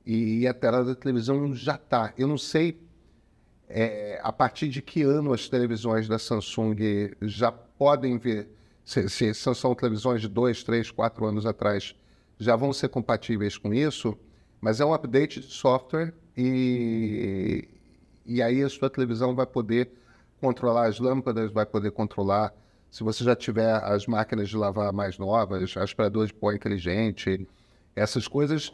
E 0.04 0.48
a 0.48 0.54
tela 0.54 0.84
da 0.84 0.96
televisão 0.96 1.54
já 1.54 1.76
está. 1.76 2.14
Eu 2.18 2.28
não 2.28 2.38
sei 2.38 2.82
é, 3.68 4.20
a 4.24 4.32
partir 4.32 4.70
de 4.70 4.82
que 4.82 5.02
ano 5.04 5.34
as 5.34 5.48
televisões 5.48 6.08
da 6.08 6.20
Samsung 6.20 6.76
já 7.22 7.52
podem 7.52 8.18
ver, 8.18 8.50
se, 8.84 9.10
se 9.10 9.34
são 9.34 9.76
televisões 9.76 10.22
de 10.22 10.28
dois, 10.28 10.64
três, 10.64 10.92
quatro 10.92 11.26
anos 11.26 11.46
atrás, 11.46 11.96
já 12.40 12.56
vão 12.56 12.74
ser 12.74 12.90
compatíveis 12.90 13.58
com 13.58 13.74
isso, 13.74 14.18
mas 14.62 14.80
é 14.80 14.86
um 14.86 14.94
update 14.94 15.40
de 15.40 15.52
software 15.52 16.14
e, 16.38 17.68
e 18.26 18.42
aí 18.42 18.62
a 18.62 18.70
sua 18.70 18.90
televisão 18.90 19.34
vai 19.36 19.46
poder 19.46 19.92
controlar 20.46 20.88
as 20.88 21.00
lâmpadas, 21.00 21.52
vai 21.52 21.66
poder 21.66 21.92
controlar. 21.92 22.54
Se 22.92 23.04
você 23.04 23.24
já 23.24 23.36
tiver 23.36 23.74
as 23.84 24.06
máquinas 24.06 24.48
de 24.48 24.56
lavar 24.56 24.94
mais 24.94 25.18
novas, 25.18 25.76
aspirador 25.76 26.28
de 26.28 26.34
pó 26.34 26.52
inteligente, 26.52 27.48
essas 27.96 28.28
coisas, 28.28 28.72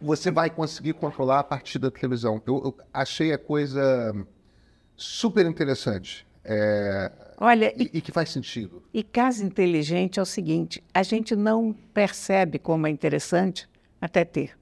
você 0.00 0.30
vai 0.30 0.50
conseguir 0.50 0.92
controlar 0.92 1.38
a 1.38 1.44
partir 1.44 1.78
da 1.78 1.90
televisão. 1.90 2.42
Eu, 2.46 2.62
eu 2.64 2.76
achei 2.92 3.32
a 3.32 3.38
coisa 3.38 4.14
super 4.94 5.46
interessante. 5.46 6.26
É, 6.44 7.10
Olha, 7.38 7.72
e, 7.76 7.90
e, 7.94 8.00
que 8.00 8.12
faz 8.12 8.30
sentido. 8.30 8.82
E 8.92 9.02
casa 9.02 9.42
inteligente 9.42 10.18
é 10.20 10.22
o 10.22 10.26
seguinte: 10.26 10.84
a 10.92 11.02
gente 11.02 11.34
não 11.34 11.74
percebe 11.94 12.58
como 12.58 12.86
é 12.86 12.90
interessante 12.90 13.68
até 14.00 14.24
ter. 14.24 14.56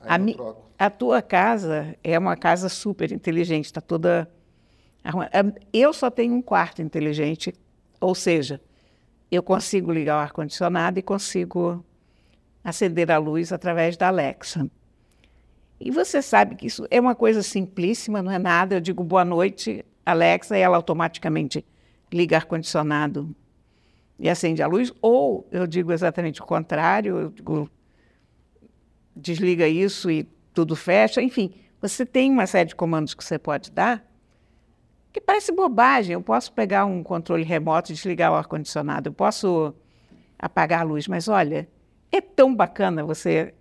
A, 0.00 0.16
mi, 0.16 0.36
a, 0.78 0.88
tua 0.88 1.20
casa 1.20 1.96
é 2.04 2.18
uma 2.18 2.36
casa 2.36 2.68
super 2.68 3.10
inteligente, 3.10 3.66
está 3.66 3.80
toda 3.80 4.30
eu 5.72 5.92
só 5.92 6.10
tenho 6.10 6.34
um 6.34 6.42
quarto 6.42 6.82
inteligente, 6.82 7.54
ou 8.00 8.14
seja, 8.14 8.60
eu 9.30 9.42
consigo 9.42 9.92
ligar 9.92 10.16
o 10.16 10.20
ar-condicionado 10.20 10.98
e 10.98 11.02
consigo 11.02 11.84
acender 12.62 13.10
a 13.10 13.18
luz 13.18 13.52
através 13.52 13.96
da 13.96 14.08
Alexa. 14.08 14.68
E 15.80 15.90
você 15.90 16.20
sabe 16.20 16.56
que 16.56 16.66
isso 16.66 16.86
é 16.90 17.00
uma 17.00 17.14
coisa 17.14 17.42
simplíssima, 17.42 18.22
não 18.22 18.30
é 18.30 18.38
nada. 18.38 18.76
Eu 18.76 18.80
digo 18.80 19.02
boa 19.02 19.24
noite, 19.24 19.84
Alexa, 20.04 20.58
e 20.58 20.60
ela 20.60 20.76
automaticamente 20.76 21.64
liga 22.12 22.36
ar-condicionado 22.36 23.34
e 24.18 24.28
acende 24.28 24.62
a 24.62 24.66
luz. 24.66 24.92
Ou 25.00 25.48
eu 25.50 25.66
digo 25.66 25.92
exatamente 25.92 26.42
o 26.42 26.44
contrário, 26.44 27.18
eu 27.18 27.30
digo 27.30 27.70
desliga 29.16 29.66
isso 29.66 30.10
e 30.10 30.24
tudo 30.52 30.76
fecha. 30.76 31.22
Enfim, 31.22 31.54
você 31.80 32.04
tem 32.04 32.30
uma 32.30 32.46
série 32.46 32.68
de 32.68 32.76
comandos 32.76 33.14
que 33.14 33.24
você 33.24 33.38
pode 33.38 33.70
dar 33.70 34.04
que 35.12 35.20
parece 35.20 35.52
bobagem. 35.52 36.14
Eu 36.14 36.22
posso 36.22 36.52
pegar 36.52 36.84
um 36.84 37.02
controle 37.02 37.44
remoto 37.44 37.90
e 37.90 37.94
desligar 37.94 38.32
o 38.32 38.34
ar-condicionado, 38.34 39.08
eu 39.08 39.12
posso 39.12 39.74
apagar 40.38 40.80
a 40.80 40.84
luz, 40.84 41.06
mas 41.06 41.28
olha, 41.28 41.68
é 42.10 42.20
tão 42.20 42.54
bacana 42.54 43.04
você. 43.04 43.54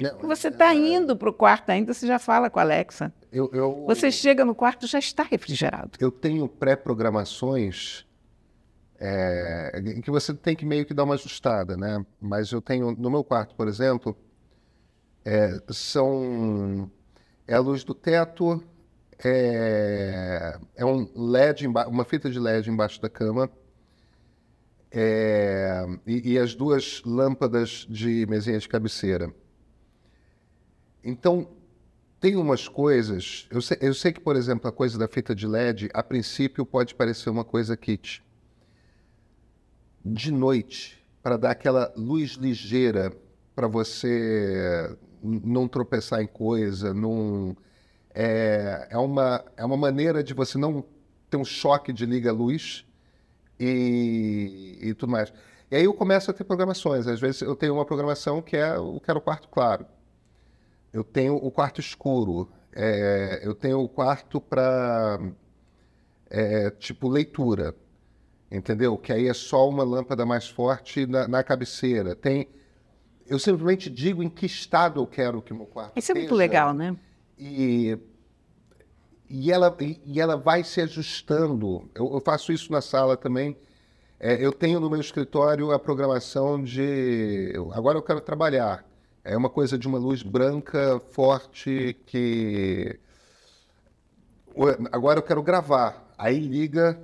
Não, 0.00 0.18
você 0.20 0.48
está 0.48 0.74
é... 0.74 0.76
indo 0.76 1.16
para 1.16 1.28
o 1.28 1.32
quarto 1.32 1.70
ainda, 1.70 1.92
você 1.92 2.06
já 2.06 2.18
fala 2.18 2.48
com 2.48 2.58
a 2.58 2.62
Alexa. 2.62 3.12
Eu, 3.30 3.50
eu... 3.52 3.84
Você 3.86 4.10
chega 4.10 4.44
no 4.44 4.54
quarto 4.54 4.86
já 4.86 4.98
está 4.98 5.22
refrigerado. 5.22 5.92
Eu 6.00 6.10
tenho 6.10 6.48
pré-programações 6.48 8.06
é, 8.98 9.82
que 10.02 10.10
você 10.10 10.34
tem 10.34 10.54
que 10.54 10.66
meio 10.66 10.84
que 10.84 10.92
dar 10.92 11.04
uma 11.04 11.14
ajustada, 11.14 11.76
né? 11.76 12.04
Mas 12.20 12.52
eu 12.52 12.60
tenho 12.60 12.92
no 12.92 13.10
meu 13.10 13.24
quarto, 13.24 13.54
por 13.54 13.68
exemplo, 13.68 14.16
é, 15.24 15.58
são 15.68 16.90
é 17.46 17.54
a 17.54 17.60
luz 17.60 17.82
do 17.82 17.94
teto, 17.94 18.62
é, 19.28 20.58
é 20.76 20.84
um 20.84 21.08
LED, 21.14 21.66
uma 21.66 22.04
fita 22.04 22.30
de 22.30 22.38
LED 22.38 22.70
embaixo 22.70 23.00
da 23.00 23.08
cama. 23.08 23.50
É, 24.92 25.86
e, 26.06 26.32
e, 26.32 26.38
as 26.38 26.54
duas 26.54 27.00
lâmpadas 27.04 27.86
de 27.88 28.26
mesinha 28.26 28.58
de 28.58 28.68
cabeceira. 28.68 29.32
Então, 31.04 31.48
tem 32.20 32.36
umas 32.36 32.66
coisas. 32.66 33.46
Eu 33.50 33.62
sei, 33.62 33.78
eu 33.80 33.94
sei 33.94 34.12
que, 34.12 34.20
por 34.20 34.34
exemplo, 34.34 34.68
a 34.68 34.72
coisa 34.72 34.98
da 34.98 35.06
fita 35.06 35.34
de 35.34 35.46
LED, 35.46 35.90
a 35.94 36.02
princípio, 36.02 36.66
pode 36.66 36.94
parecer 36.94 37.30
uma 37.30 37.44
coisa 37.44 37.76
kit. 37.76 38.22
De 40.04 40.32
noite, 40.32 41.00
para 41.22 41.36
dar 41.36 41.52
aquela 41.52 41.92
luz 41.96 42.32
ligeira, 42.32 43.12
para 43.54 43.68
você 43.68 44.96
não 45.22 45.68
tropeçar 45.68 46.20
em 46.20 46.26
coisa, 46.26 46.92
não 46.92 47.56
é, 48.22 48.88
é, 48.90 48.98
uma, 48.98 49.42
é 49.56 49.64
uma 49.64 49.78
maneira 49.78 50.22
de 50.22 50.34
você 50.34 50.58
não 50.58 50.84
ter 51.30 51.38
um 51.38 51.44
choque 51.44 51.90
de 51.90 52.04
liga-luz 52.04 52.84
e, 53.58 54.78
e 54.78 54.92
tudo 54.92 55.12
mais. 55.12 55.32
E 55.70 55.76
aí 55.76 55.84
eu 55.84 55.94
começo 55.94 56.30
a 56.30 56.34
ter 56.34 56.44
programações. 56.44 57.06
Às 57.06 57.18
vezes 57.18 57.40
eu 57.40 57.56
tenho 57.56 57.72
uma 57.72 57.84
programação 57.86 58.42
que 58.42 58.58
é 58.58 58.78
o 58.78 59.00
quero 59.00 59.20
o 59.20 59.22
quarto 59.22 59.48
claro. 59.48 59.86
Eu 60.92 61.02
tenho 61.02 61.34
o 61.34 61.50
quarto 61.50 61.80
escuro. 61.80 62.50
É, 62.74 63.40
eu 63.42 63.54
tenho 63.54 63.80
o 63.80 63.88
quarto 63.88 64.38
para 64.38 65.18
é, 66.28 66.68
tipo 66.72 67.08
leitura, 67.08 67.74
entendeu? 68.52 68.98
Que 68.98 69.14
aí 69.14 69.28
é 69.28 69.34
só 69.34 69.66
uma 69.66 69.82
lâmpada 69.82 70.26
mais 70.26 70.46
forte 70.46 71.06
na, 71.06 71.26
na 71.26 71.42
cabeceira. 71.42 72.14
Tem, 72.14 72.48
eu 73.26 73.38
simplesmente 73.38 73.88
digo 73.88 74.22
em 74.22 74.28
que 74.28 74.44
estado 74.44 75.00
eu 75.00 75.06
quero 75.06 75.40
que 75.40 75.54
o 75.54 75.56
meu 75.56 75.66
quarto 75.66 75.96
Isso 75.96 76.12
é 76.12 76.14
muito 76.14 76.34
legal, 76.34 76.74
né? 76.74 76.94
E, 77.38 77.98
e, 79.30 79.52
ela, 79.52 79.74
e, 79.80 80.20
ela 80.20 80.36
vai 80.36 80.64
se 80.64 80.80
ajustando. 80.80 81.88
Eu, 81.94 82.12
eu 82.12 82.20
faço 82.20 82.52
isso 82.52 82.72
na 82.72 82.80
sala 82.80 83.16
também. 83.16 83.56
É, 84.18 84.44
eu 84.44 84.52
tenho 84.52 84.80
no 84.80 84.90
meu 84.90 85.00
escritório 85.00 85.70
a 85.70 85.78
programação 85.78 86.62
de. 86.62 87.52
Agora 87.72 87.96
eu 87.96 88.02
quero 88.02 88.20
trabalhar. 88.20 88.84
É 89.22 89.36
uma 89.36 89.48
coisa 89.48 89.78
de 89.78 89.86
uma 89.86 89.98
luz 89.98 90.24
branca, 90.24 91.00
forte, 91.12 91.96
que. 92.06 92.98
Agora 94.90 95.20
eu 95.20 95.22
quero 95.22 95.42
gravar. 95.42 96.12
Aí 96.18 96.40
liga 96.40 97.00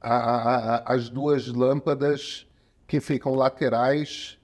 a, 0.00 0.14
a, 0.14 0.76
a, 0.76 0.94
as 0.94 1.08
duas 1.08 1.46
lâmpadas 1.46 2.48
que 2.86 2.98
ficam 2.98 3.34
laterais 3.34 4.38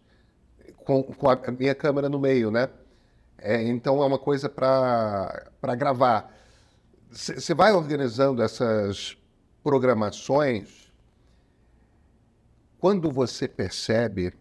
com, 0.85 1.03
com 1.03 1.29
a 1.29 1.37
minha 1.59 1.75
câmera 1.75 2.09
no 2.09 2.21
meio, 2.21 2.53
né? 2.53 2.69
É, 3.37 3.63
então 3.65 4.01
é 4.01 4.07
uma 4.07 4.19
coisa 4.19 4.49
para 4.49 5.75
gravar. 5.77 6.33
Você 7.11 7.55
vai 7.55 7.73
organizando 7.73 8.43
essas 8.43 9.17
programações. 9.63 10.93
Quando 12.79 13.11
você 13.11 13.49
percebe, 13.49 14.33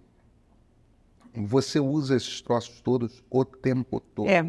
você 1.34 1.80
usa 1.80 2.16
esses 2.16 2.42
troços 2.42 2.82
todos 2.82 3.24
o 3.30 3.46
tempo 3.46 4.00
todo. 4.00 4.30
É, 4.30 4.44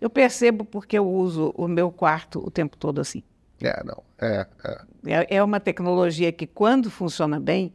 eu 0.00 0.10
percebo 0.10 0.64
porque 0.64 0.98
eu 0.98 1.08
uso 1.08 1.52
o 1.56 1.66
meu 1.66 1.90
quarto 1.90 2.38
o 2.38 2.50
tempo 2.50 2.76
todo 2.76 3.00
assim. 3.00 3.22
É, 3.60 3.82
não. 3.84 4.02
É, 4.18 4.46
é. 4.64 4.82
É, 5.06 5.36
é 5.36 5.42
uma 5.42 5.60
tecnologia 5.60 6.30
que, 6.32 6.46
quando 6.46 6.90
funciona 6.90 7.40
bem, 7.40 7.72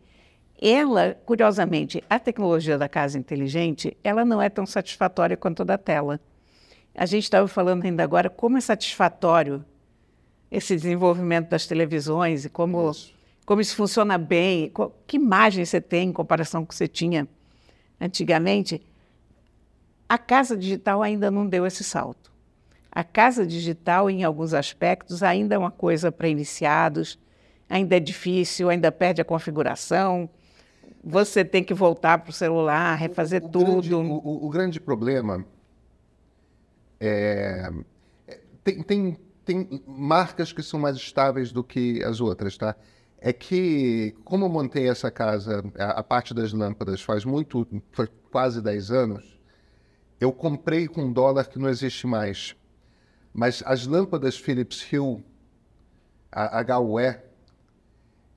ela, 0.62 1.16
curiosamente, 1.26 2.04
a 2.10 2.20
tecnologia 2.20 2.78
da 2.78 2.90
casa 2.90 3.18
inteligente, 3.18 3.98
ela 4.04 4.26
não 4.26 4.42
é 4.42 4.50
tão 4.50 4.66
satisfatória 4.66 5.38
quanto 5.38 5.62
a 5.62 5.66
da 5.66 5.78
tela. 5.78 6.20
A 6.94 7.06
gente 7.06 7.24
estava 7.24 7.48
falando 7.48 7.86
ainda 7.86 8.04
agora 8.04 8.30
como 8.30 8.58
é 8.58 8.62
satisfatório 8.62 9.64
esse 10.52 10.76
desenvolvimento 10.76 11.50
das 11.50 11.66
televisões 11.66 12.46
e 12.46 12.50
como 12.50 12.90
isso, 12.90 13.14
como 13.46 13.62
isso 13.62 13.76
funciona 13.76 14.18
bem, 14.18 14.72
que 15.06 15.18
imagem 15.18 15.64
você 15.64 15.80
tem 15.80 16.10
em 16.10 16.14
comparação 16.14 16.62
com 16.62 16.66
o 16.66 16.68
que 16.70 16.76
você 16.76 16.88
tinha 16.88 17.28
antigamente. 18.00 18.82
A 20.08 20.18
casa 20.18 20.58
digital 20.58 21.04
ainda 21.04 21.30
não 21.30 21.48
deu 21.48 21.66
esse 21.66 21.84
salto. 21.84 22.32
A 22.92 23.04
casa 23.04 23.46
digital, 23.46 24.10
em 24.10 24.24
alguns 24.24 24.54
aspectos, 24.54 25.22
ainda 25.22 25.54
é 25.54 25.58
uma 25.58 25.70
coisa 25.70 26.12
para 26.12 26.28
iniciados, 26.28 27.20
ainda 27.70 27.96
é 27.96 28.00
difícil, 28.00 28.70
ainda 28.70 28.92
perde 28.92 29.22
a 29.22 29.26
configuração, 29.26 30.28
você 31.04 31.46
tem 31.46 31.64
que 31.64 31.74
voltar 31.74 32.18
para 32.20 32.32
o 32.32 32.34
celular, 32.34 32.96
refazer 32.96 33.44
o, 33.44 33.46
o 33.46 33.50
tudo. 33.50 33.66
Grande, 33.66 33.94
o, 33.94 34.46
o, 34.46 34.50
grande 34.50 34.80
problema 34.80 35.46
é. 37.00 37.72
Tem, 38.64 38.84
tem, 38.84 39.18
tem 39.46 39.84
marcas 39.88 40.52
que 40.52 40.62
são 40.62 40.80
mais 40.80 40.96
estáveis 40.96 41.52
do 41.52 41.64
que 41.64 42.04
as 42.04 42.20
outras, 42.22 42.58
tá? 42.58 42.76
É 43.18 43.34
que, 43.34 44.16
como 44.24 44.46
eu 44.46 44.50
montei 44.50 44.88
essa 44.88 45.12
casa, 45.12 45.64
a, 45.78 46.00
a 46.00 46.04
parte 46.04 46.34
das 46.34 46.54
lâmpadas, 46.54 47.02
faz 47.02 47.26
muito, 47.26 47.68
faz 47.92 48.10
quase 48.32 48.62
10 48.62 48.92
anos, 48.92 49.40
eu 50.20 50.32
comprei 50.32 50.88
com 50.88 51.04
um 51.04 51.14
dólar 51.14 51.48
que 51.48 51.58
não 51.60 51.70
existe 51.70 52.06
mais. 52.06 52.56
Mas 53.34 53.64
as 53.66 53.86
lâmpadas 53.86 54.38
Philips 54.38 54.86
Hue, 54.92 55.24
a 56.32 56.80
HUE, 56.80 57.18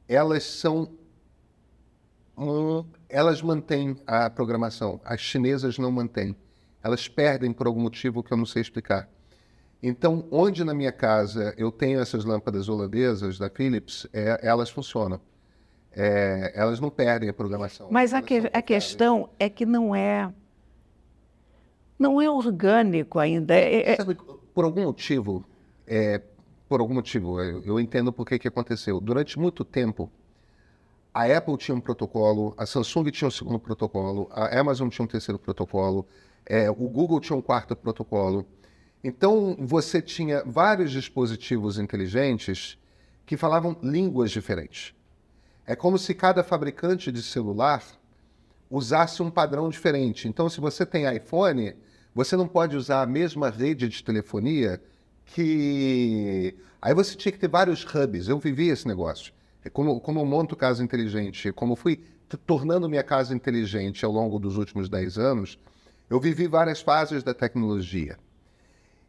elas 0.09 0.45
são 0.45 0.90
elas 3.09 3.42
mantêm 3.42 3.97
a 4.06 4.28
programação. 4.30 5.00
As 5.04 5.21
chinesas 5.21 5.78
não 5.78 5.91
mantêm. 5.91 6.34
Elas 6.82 7.08
perdem 7.08 7.52
por 7.52 7.66
algum 7.66 7.80
motivo 7.80 8.23
que 8.23 8.32
eu 8.32 8.36
não 8.36 8.47
sei 8.47 8.62
explicar. 8.62 9.08
Então, 9.82 10.26
onde 10.30 10.62
na 10.64 10.73
minha 10.73 10.92
casa 10.92 11.54
eu 11.56 11.73
tenho 11.73 12.00
essas 12.00 12.25
lâmpadas 12.25 12.68
holandesas 12.68 13.38
da 13.38 13.50
Philips, 13.50 14.06
é, 14.12 14.40
elas 14.42 14.71
funcionam. 14.71 15.21
É, 15.95 16.52
elas 16.54 16.80
não 16.80 16.88
perdem 16.88 17.28
a 17.28 17.32
programação. 17.32 17.88
Mas 17.90 18.14
a, 18.14 18.23
que, 18.23 18.50
a 18.52 18.62
questão 18.62 19.28
é 19.38 19.49
que 19.49 19.66
não 19.66 19.95
é 19.95 20.32
não 21.99 22.21
é 22.21 22.28
orgânico 22.28 23.18
ainda. 23.18 23.54
É, 23.54 23.92
é... 23.92 23.97
Sabe, 23.97 24.16
por 24.54 24.64
algum 24.64 24.82
motivo, 24.82 25.45
é, 25.86 26.21
por 26.68 26.80
algum 26.80 26.95
motivo, 26.95 27.40
eu, 27.40 27.62
eu 27.62 27.80
entendo 27.80 28.12
por 28.12 28.26
que 28.26 28.38
que 28.38 28.49
aconteceu. 28.49 29.00
Durante 29.00 29.38
muito 29.38 29.64
tempo, 29.64 30.10
a 31.14 31.25
Apple 31.25 31.56
tinha 31.56 31.75
um 31.75 31.80
protocolo, 31.80 32.54
a 32.56 32.66
Samsung 32.66 33.10
tinha 33.10 33.28
um 33.28 33.30
segundo 33.30 33.58
protocolo, 33.58 34.28
a 34.32 34.58
Amazon 34.58 34.88
tinha 34.88 35.04
um 35.04 35.08
terceiro 35.08 35.38
protocolo, 35.38 36.06
é, 36.47 36.71
o 36.71 36.75
Google 36.75 37.21
tinha 37.21 37.37
um 37.37 37.43
quarto 37.43 37.75
protocolo. 37.76 38.47
Então, 39.02 39.57
você 39.59 40.00
tinha 40.00 40.43
vários 40.45 40.91
dispositivos 40.93 41.78
inteligentes 41.78 42.78
que 43.26 43.37
falavam 43.37 43.76
línguas 43.83 44.31
diferentes. 44.31 44.95
É 45.67 45.75
como 45.75 45.99
se 45.99 46.15
cada 46.15 46.43
fabricante 46.43 47.11
de 47.11 47.23
celular 47.23 47.83
usasse 48.71 49.23
um 49.23 49.31
padrão 49.31 49.69
diferente. 49.69 50.28
Então, 50.28 50.49
se 50.49 50.61
você 50.61 50.85
tem 50.87 51.13
iPhone, 51.15 51.75
você 52.15 52.37
não 52.37 52.49
pode 52.49 52.76
usar 52.76 53.02
a 53.02 53.07
mesma 53.07 53.50
rede 53.50 53.89
de 53.89 54.02
telefonia 54.02 54.81
que. 55.26 56.57
Aí 56.81 56.95
você 56.95 57.15
tinha 57.15 57.33
que 57.33 57.39
ter 57.39 57.49
vários 57.49 57.85
hubs. 57.85 58.28
Eu 58.28 58.39
vivi 58.39 58.69
esse 58.69 58.87
negócio. 58.89 59.33
É 59.65 59.71
como, 59.71 60.00
como 60.00 60.21
eu 60.21 60.26
monto 60.26 60.57
casa 60.57 60.83
inteligente, 60.83 61.52
como 61.52 61.76
fui 61.76 62.02
tornando 62.47 62.89
minha 62.89 63.02
casa 63.02 63.35
inteligente 63.35 64.05
ao 64.05 64.11
longo 64.11 64.39
dos 64.39 64.57
últimos 64.57 64.89
10 64.89 65.19
anos, 65.19 65.59
eu 66.08 66.21
vivi 66.21 66.47
várias 66.47 66.80
fases 66.80 67.23
da 67.23 67.34
tecnologia. 67.34 68.19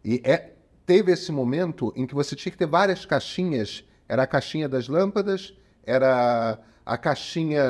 E 0.04 0.22
é, 0.24 0.54
teve 0.86 1.12
esse 1.12 1.32
momento 1.32 1.94
em 1.96 2.06
que 2.06 2.14
você 2.14 2.36
tinha 2.36 2.52
que 2.52 2.58
ter 2.58 2.68
várias 2.68 3.06
caixinhas. 3.06 3.84
Era 4.08 4.24
a 4.24 4.28
caixinha 4.28 4.68
das 4.68 4.88
lâmpadas, 4.88 5.54
era 5.86 6.60
a 6.86 6.98
caixinha 6.98 7.64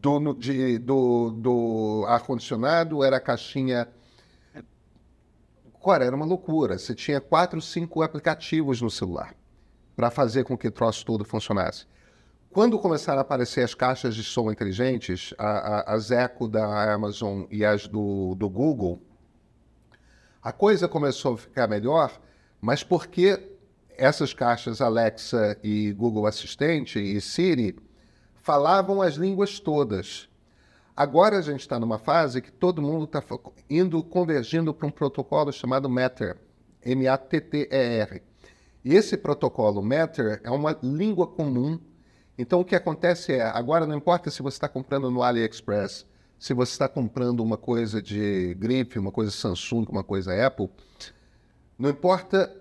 do, 0.00 0.34
de, 0.34 0.78
do, 0.78 1.30
do 1.30 2.04
ar-condicionado, 2.06 3.02
era 3.02 3.16
a 3.16 3.20
caixinha. 3.20 3.88
Cara, 5.84 6.04
era 6.04 6.14
uma 6.14 6.24
loucura. 6.24 6.78
Você 6.78 6.94
tinha 6.94 7.20
quatro, 7.20 7.60
cinco 7.60 8.02
aplicativos 8.02 8.80
no 8.80 8.90
celular 8.90 9.34
para 9.94 10.10
fazer 10.10 10.44
com 10.44 10.56
que 10.56 10.68
o 10.68 10.72
troço 10.72 11.04
todo 11.04 11.24
funcionasse. 11.24 11.86
Quando 12.54 12.78
começaram 12.78 13.18
a 13.18 13.22
aparecer 13.22 13.64
as 13.64 13.74
caixas 13.74 14.14
de 14.14 14.22
som 14.22 14.48
inteligentes, 14.48 15.34
as 15.36 16.12
Echo 16.12 16.46
da 16.46 16.94
Amazon 16.94 17.46
e 17.50 17.64
as 17.64 17.88
do, 17.88 18.36
do 18.36 18.48
Google, 18.48 19.02
a 20.40 20.52
coisa 20.52 20.86
começou 20.86 21.34
a 21.34 21.36
ficar 21.36 21.66
melhor, 21.66 22.16
mas 22.60 22.84
porque 22.84 23.56
essas 23.98 24.32
caixas 24.32 24.80
Alexa 24.80 25.58
e 25.64 25.92
Google 25.94 26.28
Assistente 26.28 27.00
e 27.00 27.20
Siri 27.20 27.76
falavam 28.40 29.02
as 29.02 29.14
línguas 29.14 29.58
todas. 29.58 30.28
Agora 30.96 31.38
a 31.38 31.42
gente 31.42 31.62
está 31.62 31.80
numa 31.80 31.98
fase 31.98 32.40
que 32.40 32.52
todo 32.52 32.80
mundo 32.80 33.06
está 33.06 33.20
indo 33.68 34.00
convergindo 34.00 34.72
para 34.72 34.86
um 34.86 34.92
protocolo 34.92 35.52
chamado 35.52 35.90
Matter, 35.90 36.38
M-A-T-T-E-R 36.84 38.22
e 38.84 38.94
esse 38.94 39.16
protocolo 39.16 39.82
Matter 39.82 40.40
é 40.44 40.50
uma 40.52 40.78
língua 40.80 41.26
comum. 41.26 41.80
Então, 42.36 42.60
o 42.60 42.64
que 42.64 42.74
acontece 42.74 43.32
é, 43.32 43.42
agora 43.42 43.86
não 43.86 43.96
importa 43.96 44.30
se 44.30 44.42
você 44.42 44.56
está 44.56 44.68
comprando 44.68 45.10
no 45.10 45.22
AliExpress, 45.22 46.04
se 46.38 46.52
você 46.52 46.72
está 46.72 46.88
comprando 46.88 47.40
uma 47.40 47.56
coisa 47.56 48.02
de 48.02 48.54
gripe, 48.54 48.98
uma 48.98 49.12
coisa 49.12 49.30
Samsung, 49.30 49.86
uma 49.88 50.02
coisa 50.02 50.46
Apple, 50.46 50.68
não 51.78 51.90
importa 51.90 52.54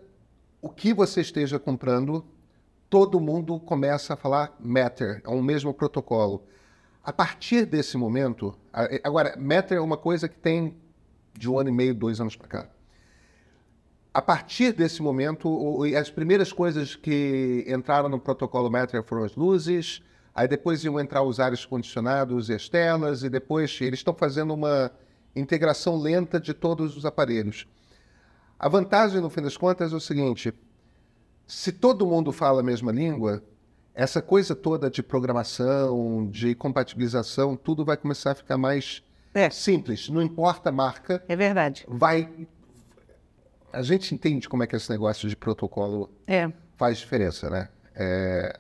o 0.61 0.69
que 0.69 0.93
você 0.93 1.21
esteja 1.21 1.57
comprando, 1.57 2.23
todo 2.89 3.19
mundo 3.19 3.59
começa 3.59 4.13
a 4.13 4.17
falar 4.17 4.55
Matter, 4.59 5.21
é 5.25 5.29
o 5.29 5.41
mesmo 5.41 5.73
protocolo. 5.73 6.43
A 7.03 7.11
partir 7.11 7.65
desse 7.65 7.97
momento, 7.97 8.55
agora, 9.03 9.35
Matter 9.37 9.79
é 9.79 9.81
uma 9.81 9.97
coisa 9.97 10.29
que 10.29 10.37
tem 10.37 10.77
de 11.33 11.49
um 11.49 11.59
ano 11.59 11.69
e 11.69 11.73
meio, 11.73 11.95
dois 11.95 12.21
anos 12.21 12.35
para 12.35 12.47
cá 12.47 12.72
a 14.13 14.21
partir 14.21 14.73
desse 14.73 15.01
momento, 15.01 15.83
as 15.99 16.11
primeiras 16.11 16.53
coisas 16.53 16.95
que 16.95 17.65
entraram 17.67 18.07
no 18.07 18.19
protocolo 18.19 18.69
Matter 18.69 19.03
foram 19.03 19.23
as 19.23 19.35
luzes, 19.35 20.03
aí 20.35 20.47
depois 20.47 20.83
iam 20.83 20.99
entrar 20.99 21.23
os 21.23 21.39
ares 21.39 21.65
condicionados 21.65 22.47
e 22.47 22.53
as 22.53 22.69
telas, 22.69 23.23
e 23.23 23.29
depois 23.29 23.75
eles 23.81 23.99
estão 23.99 24.13
fazendo 24.13 24.53
uma 24.53 24.91
integração 25.35 25.97
lenta 25.97 26.39
de 26.39 26.53
todos 26.53 26.95
os 26.95 27.05
aparelhos. 27.07 27.65
A 28.59 28.69
vantagem, 28.69 29.19
no 29.19 29.31
fim 29.31 29.41
das 29.41 29.57
contas, 29.57 29.91
é 29.91 29.95
o 29.95 29.99
seguinte: 29.99 30.53
se 31.47 31.71
todo 31.71 32.05
mundo 32.05 32.31
fala 32.31 32.59
a 32.59 32.63
mesma 32.63 32.91
língua, 32.91 33.43
essa 33.95 34.21
coisa 34.21 34.55
toda 34.55 34.91
de 34.91 35.01
programação, 35.01 36.29
de 36.29 36.53
compatibilização, 36.53 37.55
tudo 37.55 37.83
vai 37.83 37.97
começar 37.97 38.31
a 38.31 38.35
ficar 38.35 38.59
mais 38.59 39.03
é. 39.33 39.49
simples. 39.49 40.07
Não 40.07 40.21
importa 40.21 40.69
a 40.69 40.71
marca. 40.71 41.23
É 41.27 41.35
verdade. 41.35 41.83
Vai 41.87 42.47
a 43.73 43.81
gente 43.81 44.13
entende 44.13 44.47
como 44.47 44.63
é 44.63 44.67
que 44.67 44.75
esse 44.75 44.89
negócio 44.89 45.27
de 45.27 45.35
protocolo 45.35 46.09
é. 46.27 46.51
faz 46.77 46.99
diferença, 46.99 47.49
né? 47.49 47.69
É, 47.95 48.59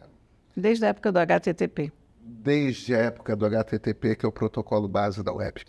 Desde 0.55 0.85
a 0.85 0.89
época 0.89 1.11
do 1.11 1.19
HTTP. 1.19 1.91
desde 2.21 2.95
a 2.95 2.99
época 2.99 3.35
do 3.35 3.45
HTTP, 3.45 4.15
que 4.15 4.25
é 4.25 4.29
o 4.29 4.31
protocolo 4.31 4.87
base 4.87 5.23
da 5.23 5.33
web. 5.33 5.61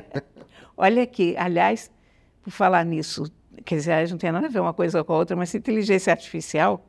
Olha 0.76 1.02
aqui, 1.02 1.36
aliás, 1.36 1.90
por 2.42 2.50
falar 2.50 2.84
nisso, 2.84 3.24
quer 3.64 3.76
dizer, 3.76 3.92
aliás, 3.92 4.10
não 4.10 4.18
tem 4.18 4.32
nada 4.32 4.46
a 4.46 4.50
ver 4.50 4.60
uma 4.60 4.74
coisa 4.74 5.02
com 5.04 5.12
a 5.12 5.16
outra, 5.16 5.36
mas 5.36 5.54
inteligência 5.54 6.12
artificial 6.12 6.86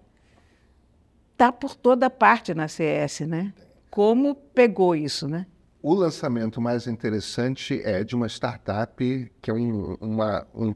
está 1.34 1.52
por 1.52 1.76
toda 1.76 2.10
parte 2.10 2.54
na 2.54 2.68
CS, 2.68 3.22
né? 3.22 3.54
Como 3.90 4.36
pegou 4.36 4.96
isso, 4.96 5.28
né? 5.28 5.46
O 5.82 5.94
lançamento 5.94 6.62
mais 6.62 6.86
interessante 6.86 7.82
é 7.84 8.04
de 8.04 8.16
uma 8.16 8.28
startup 8.28 9.32
que 9.42 9.50
é 9.50 9.54
um, 9.54 9.96
uma, 10.00 10.48
um, 10.54 10.76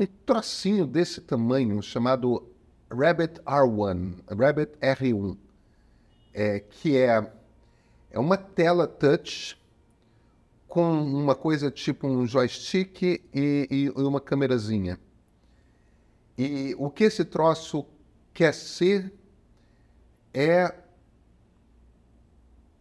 um 0.00 0.06
trocinho 0.24 0.86
desse 0.86 1.20
tamanho 1.20 1.82
chamado 1.82 2.48
Rabbit 2.90 3.40
R1, 3.42 4.14
Rabbit 4.28 4.72
R1, 4.80 5.36
é, 6.32 6.60
que 6.60 6.96
é, 6.96 7.32
é 8.10 8.18
uma 8.18 8.36
tela 8.36 8.86
touch 8.86 9.60
com 10.66 11.02
uma 11.02 11.34
coisa 11.34 11.70
tipo 11.70 12.06
um 12.06 12.26
joystick 12.26 13.02
e, 13.02 13.20
e 13.34 13.90
uma 13.90 14.20
câmerazinha. 14.20 14.98
E 16.38 16.74
o 16.78 16.88
que 16.88 17.04
esse 17.04 17.24
troço 17.24 17.84
quer 18.32 18.54
ser 18.54 19.12
é 20.32 20.74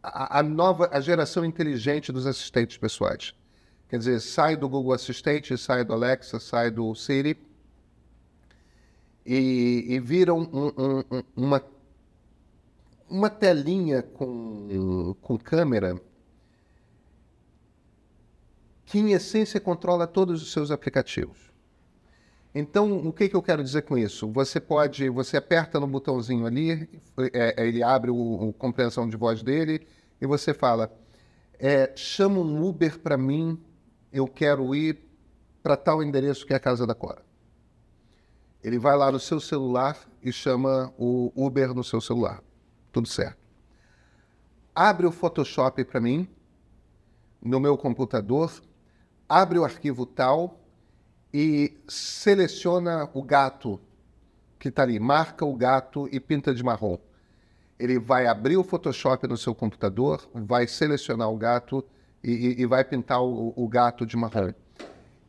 a, 0.02 0.40
a, 0.40 0.44
nova 0.44 0.90
a 0.92 1.02
geração 1.02 1.44
inteligente 1.44 2.12
dos 2.12 2.26
assistentes 2.26 2.78
pessoais. 2.78 3.34
Quer 3.90 3.98
dizer, 3.98 4.20
sai 4.20 4.56
do 4.56 4.70
Google 4.70 4.94
Assistente, 4.94 5.58
sai 5.58 5.84
do 5.84 5.94
Alexa, 5.94 6.40
sai 6.40 6.70
do 6.70 6.94
Siri 6.94 7.36
e, 9.26 9.86
e 9.90 10.00
viram 10.00 10.40
um, 10.40 10.68
um, 10.68 11.24
uma, 11.36 11.64
uma 13.10 13.30
telinha 13.30 14.04
com, 14.04 15.16
com 15.22 15.38
câmera 15.38 16.00
que, 18.86 19.00
em 19.00 19.12
essência, 19.12 19.60
controla 19.60 20.06
todos 20.06 20.42
os 20.42 20.52
seus 20.52 20.72
aplicativos. 20.72 21.50
Então, 22.54 23.08
o 23.08 23.14
que, 23.14 23.30
que 23.30 23.36
eu 23.36 23.42
quero 23.42 23.64
dizer 23.64 23.84
com 23.84 23.98
isso? 23.98 24.28
Você 24.32 24.60
pode, 24.60 25.08
você 25.10 25.38
aperta 25.38 25.80
no 25.80 25.86
botãozinho 25.88 26.46
ali, 26.46 26.90
é, 27.32 27.68
ele 27.68 27.84
abre 27.84 28.10
o, 28.10 28.50
a 28.50 28.60
compreensão 28.60 29.08
de 29.08 29.16
voz 29.16 29.44
dele 29.44 29.88
e 30.20 30.26
você 30.26 30.54
fala: 30.54 30.92
é, 31.60 31.92
chama 31.96 32.40
um 32.40 32.68
Uber 32.68 32.98
para 33.00 33.16
mim, 33.16 33.60
eu 34.12 34.28
quero 34.28 34.74
ir 34.74 35.00
para 35.62 35.78
tal 35.78 36.02
endereço 36.04 36.46
que 36.46 36.54
é 36.54 36.56
a 36.56 36.60
casa 36.60 36.86
da 36.86 36.96
Cora. 36.96 37.24
Ele 38.64 38.78
vai 38.78 38.98
lá 38.98 39.12
no 39.12 39.20
seu 39.20 39.40
celular 39.40 39.98
e 40.22 40.32
chama 40.32 40.94
o 40.98 41.32
Uber 41.36 41.74
no 41.74 41.84
seu 41.84 42.02
celular. 42.02 42.44
Tudo 42.92 43.08
certo. 43.08 43.38
Abre 44.76 45.06
o 45.06 45.12
Photoshop 45.12 45.84
para 45.86 46.00
mim, 46.00 46.28
no 47.42 47.60
meu 47.60 47.78
computador, 47.78 48.52
abre 49.28 49.60
o 49.60 49.64
arquivo 49.64 50.06
tal 50.06 50.60
e 51.34 51.78
seleciona 51.88 53.10
o 53.14 53.22
gato 53.22 53.80
que 54.58 54.68
está 54.68 54.84
ali, 54.84 55.00
marca 55.00 55.46
o 55.46 55.56
gato 55.56 56.10
e 56.12 56.20
pinta 56.20 56.54
de 56.54 56.64
marrom. 56.64 56.98
Ele 57.78 57.98
vai 57.98 58.28
abrir 58.28 58.58
o 58.58 58.64
Photoshop 58.64 59.26
no 59.28 59.38
seu 59.38 59.56
computador, 59.56 60.28
vai 60.34 60.68
selecionar 60.68 61.30
o 61.30 61.38
gato 61.38 61.86
e, 62.24 62.62
e, 62.62 62.66
vai 62.66 62.84
pintar 62.84 63.22
o, 63.22 63.54
o 63.56 63.68
gato 63.68 64.06
de 64.06 64.18
marrom. 64.18 64.52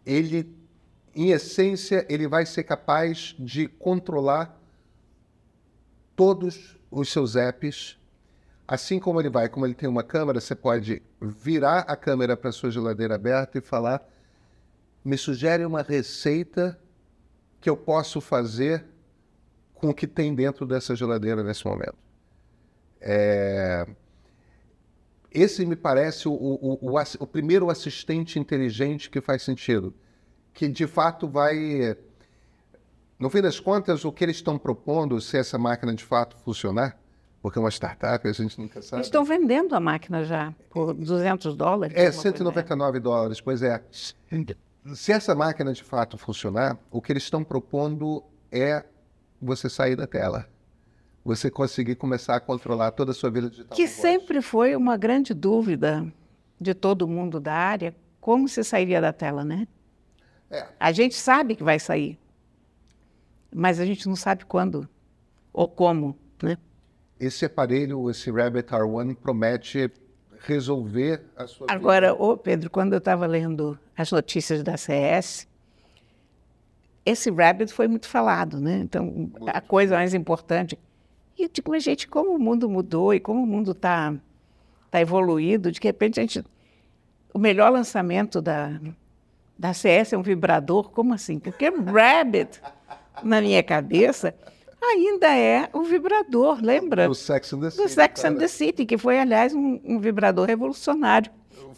Ele, 0.04 0.52
em 1.14 1.30
essência, 1.30 2.06
ele 2.08 2.26
vai 2.26 2.44
ser 2.44 2.64
capaz 2.64 3.34
de 3.38 3.68
controlar 3.68 4.58
todos 6.16 6.76
os 6.90 7.10
seus 7.10 7.36
apps. 7.36 7.98
Assim 8.66 8.98
como 8.98 9.20
ele 9.20 9.30
vai, 9.30 9.48
como 9.48 9.66
ele 9.66 9.74
tem 9.74 9.88
uma 9.88 10.02
câmera, 10.02 10.40
você 10.40 10.54
pode 10.54 11.02
virar 11.20 11.80
a 11.80 11.96
câmera 11.96 12.36
para 12.36 12.52
sua 12.52 12.70
geladeira 12.70 13.14
aberta 13.14 13.58
e 13.58 13.60
falar 13.60 14.06
me 15.04 15.16
sugere 15.16 15.64
uma 15.64 15.82
receita 15.82 16.78
que 17.60 17.68
eu 17.68 17.76
posso 17.76 18.20
fazer 18.20 18.84
com 19.74 19.88
o 19.90 19.94
que 19.94 20.06
tem 20.06 20.34
dentro 20.34 20.66
dessa 20.66 20.94
geladeira 20.94 21.42
nesse 21.42 21.66
momento. 21.66 21.96
É... 23.00 23.86
Esse 25.32 25.64
me 25.64 25.76
parece 25.76 26.28
o, 26.28 26.32
o, 26.32 26.78
o, 26.80 26.98
o, 27.20 27.26
primeiro 27.26 27.70
assistente 27.70 28.38
inteligente 28.38 29.08
que 29.08 29.20
faz 29.20 29.42
sentido, 29.42 29.94
que 30.52 30.66
de 30.66 30.86
fato 30.86 31.28
vai. 31.28 31.96
No 33.18 33.30
fim 33.30 33.40
das 33.40 33.60
contas, 33.60 34.04
o 34.04 34.10
que 34.10 34.24
eles 34.24 34.36
estão 34.36 34.58
propondo, 34.58 35.20
se 35.20 35.36
essa 35.36 35.56
máquina 35.56 35.94
de 35.94 36.02
fato 36.02 36.36
funcionar, 36.38 36.98
porque 37.40 37.58
é 37.58 37.60
uma 37.60 37.70
startup, 37.70 38.26
a 38.26 38.32
gente 38.32 38.58
nunca 38.60 38.82
sabe. 38.82 38.96
Eles 39.00 39.06
estão 39.06 39.24
vendendo 39.24 39.74
a 39.74 39.80
máquina 39.80 40.24
já 40.24 40.52
por 40.68 40.94
200 40.94 41.54
dólares. 41.54 41.96
É, 41.96 42.10
199 42.10 42.98
dólares, 42.98 43.40
pois 43.40 43.62
é. 43.62 43.82
Se 44.94 45.12
essa 45.12 45.34
máquina 45.34 45.72
de 45.72 45.84
fato 45.84 46.18
funcionar, 46.18 46.78
o 46.90 47.00
que 47.00 47.12
eles 47.12 47.22
estão 47.22 47.44
propondo 47.44 48.24
é 48.50 48.84
você 49.40 49.68
sair 49.68 49.94
da 49.94 50.06
tela. 50.06 50.48
Você 51.24 51.50
conseguir 51.50 51.96
começar 51.96 52.36
a 52.36 52.40
controlar 52.40 52.92
toda 52.92 53.10
a 53.10 53.14
sua 53.14 53.30
vida 53.30 53.50
digital. 53.50 53.76
Que 53.76 53.86
sempre 53.86 54.40
foi 54.40 54.74
uma 54.74 54.96
grande 54.96 55.34
dúvida 55.34 56.10
de 56.60 56.74
todo 56.74 57.06
mundo 57.06 57.38
da 57.38 57.54
área, 57.54 57.94
como 58.20 58.48
você 58.48 58.64
sairia 58.64 59.00
da 59.00 59.12
tela, 59.12 59.44
né? 59.44 59.66
É. 60.50 60.66
A 60.78 60.92
gente 60.92 61.14
sabe 61.14 61.54
que 61.54 61.62
vai 61.62 61.78
sair, 61.78 62.18
mas 63.54 63.78
a 63.78 63.86
gente 63.86 64.08
não 64.08 64.16
sabe 64.16 64.44
quando 64.44 64.88
ou 65.52 65.68
como, 65.68 66.16
né? 66.42 66.56
Esse 67.18 67.44
aparelho, 67.44 68.10
esse 68.10 68.30
Rabbit 68.30 68.68
R1, 68.68 69.14
promete 69.14 69.90
resolver 70.40 71.22
a 71.36 71.46
sua 71.46 71.66
Agora, 71.70 72.12
vida. 72.12 72.22
ô 72.22 72.36
Pedro, 72.36 72.70
quando 72.70 72.94
eu 72.94 72.98
estava 72.98 73.26
lendo 73.26 73.78
as 73.96 74.10
notícias 74.10 74.62
da 74.62 74.76
CS, 74.76 75.46
esse 77.04 77.30
Rabbit 77.30 77.72
foi 77.72 77.88
muito 77.88 78.08
falado, 78.08 78.60
né? 78.60 78.78
Então, 78.78 79.04
muito. 79.04 79.48
a 79.48 79.60
coisa 79.60 79.96
mais 79.96 80.14
importante. 80.14 80.78
E 81.38 81.44
eu 81.44 81.50
digo, 81.52 81.70
mas 81.70 81.82
gente, 81.82 82.06
como 82.06 82.34
o 82.34 82.38
mundo 82.38 82.68
mudou 82.68 83.14
e 83.14 83.20
como 83.20 83.42
o 83.42 83.46
mundo 83.46 83.72
está 83.72 84.14
tá 84.90 85.00
evoluído, 85.00 85.70
de 85.70 85.80
repente 85.80 86.20
a 86.20 86.22
gente... 86.22 86.44
O 87.32 87.38
melhor 87.38 87.70
lançamento 87.70 88.42
da, 88.42 88.80
da 89.56 89.72
CS 89.72 90.14
é 90.14 90.18
um 90.18 90.22
vibrador, 90.22 90.90
como 90.90 91.14
assim? 91.14 91.38
Porque 91.38 91.68
Rabbit, 91.70 92.60
na 93.22 93.40
minha 93.40 93.62
cabeça, 93.62 94.34
ainda 94.82 95.36
é 95.36 95.68
o 95.72 95.82
vibrador, 95.82 96.58
lembra? 96.62 97.06
Do 97.06 97.14
Sex 97.14 97.52
and 97.52 97.60
the 97.60 97.70
City. 97.70 97.82
Do 97.82 97.88
Sex 97.88 98.24
and 98.24 98.36
the 98.36 98.48
City, 98.48 98.86
que 98.86 98.96
foi, 98.96 99.18
aliás, 99.18 99.54
um, 99.54 99.80
um 99.84 99.98
vibrador 99.98 100.46
revolucionário 100.46 101.30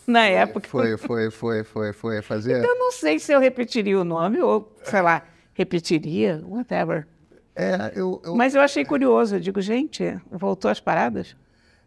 na 0.07 0.21
foi, 0.21 0.33
época. 0.33 0.69
Foi, 0.69 0.97
foi, 0.97 1.31
foi, 1.31 1.65
foi, 1.65 1.93
foi 1.93 2.23
fazer. 2.23 2.59
Então, 2.59 2.71
eu 2.71 2.79
não 2.79 2.93
sei 2.93 3.19
se 3.19 3.33
eu 3.33 3.41
repetiria 3.41 3.99
o 3.99 4.05
nome 4.05 4.41
ou, 4.41 4.73
sei 4.85 5.03
lá, 5.03 5.23
repetiria, 5.53 6.43
whatever. 6.47 7.07
É, 7.55 7.93
eu, 7.95 8.21
eu... 8.25 8.35
Mas 8.35 8.55
eu 8.55 8.61
achei 8.61 8.85
curioso. 8.85 9.37
Eu 9.37 9.41
digo, 9.41 9.61
gente, 9.61 10.19
voltou 10.31 10.71
às 10.71 10.81
paradas? 10.81 11.37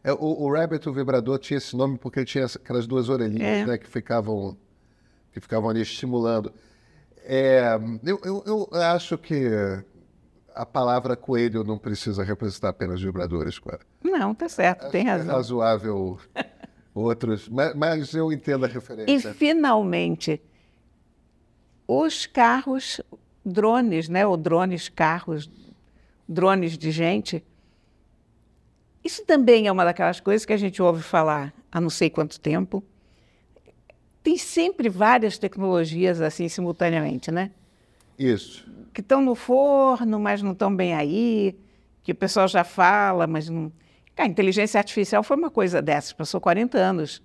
É, 0.03 0.13
o, 0.13 0.17
o 0.43 0.51
Rabbit, 0.53 0.87
o 0.87 0.93
vibrador, 0.93 1.39
tinha 1.39 1.57
esse 1.57 1.75
nome 1.75 1.97
porque 1.97 2.19
ele 2.19 2.25
tinha 2.27 2.45
aquelas 2.45 2.85
duas 2.85 3.09
orelhinhas 3.09 3.61
É. 3.61 3.65
né, 3.65 3.77
que, 3.77 3.87
ficavam, 3.87 4.55
que 5.33 5.39
ficavam 5.39 5.69
ali 5.69 5.81
estimulando. 5.81 6.53
É, 7.23 7.79
eu, 8.05 8.21
eu, 8.23 8.43
eu 8.71 8.81
acho 8.83 9.17
que 9.17 9.49
a 10.53 10.63
palavra 10.65 11.15
coelho 11.15 11.63
não 11.63 11.77
precisa 11.79 12.23
representar 12.23 12.69
apenas 12.69 13.01
vibradores, 13.01 13.57
Clara. 13.57 13.81
Não, 14.03 14.35
tá 14.35 14.47
certo, 14.47 14.91
tem 14.91 15.07
É 15.07 15.11
razão. 15.11 15.35
razoável 15.35 16.19
outros, 16.93 17.49
mas, 17.49 17.73
mas 17.73 18.13
eu 18.13 18.31
entendo 18.31 18.65
a 18.65 18.69
E 18.69 18.71
referência. 18.71 19.33
finalmente, 19.33 20.39
os 21.87 22.25
carros, 22.27 23.01
drones, 23.45 24.09
né? 24.09 24.25
Ou 24.25 24.35
drones, 24.35 24.89
carros, 24.89 25.49
drones 26.27 26.77
de 26.77 26.91
gente. 26.91 27.43
Isso 29.03 29.23
também 29.25 29.67
é 29.67 29.71
uma 29.71 29.85
daquelas 29.85 30.19
coisas 30.19 30.45
que 30.45 30.53
a 30.53 30.57
gente 30.57 30.81
ouve 30.81 31.03
falar 31.03 31.53
há 31.71 31.79
não 31.79 31.89
sei 31.89 32.09
quanto 32.09 32.39
tempo. 32.39 32.83
Tem 34.23 34.37
sempre 34.37 34.89
várias 34.89 35.37
tecnologias 35.37 36.19
assim 36.19 36.49
simultaneamente, 36.49 37.29
né? 37.29 37.51
Isso. 38.17 38.65
Que 38.91 39.01
estão 39.01 39.21
no 39.21 39.35
forno, 39.35 40.19
mas 40.19 40.41
não 40.41 40.53
estão 40.53 40.75
bem 40.75 40.95
aí, 40.95 41.55
que 42.01 42.11
o 42.11 42.15
pessoal 42.15 42.47
já 42.47 42.63
fala, 42.63 43.27
mas 43.27 43.47
não. 43.47 43.71
A 44.17 44.25
inteligência 44.25 44.79
artificial 44.79 45.21
foi 45.21 45.37
uma 45.37 45.51
coisa 45.51 45.81
dessas, 45.81 46.13
passou 46.13 46.41
40 46.41 46.77
anos 46.77 47.21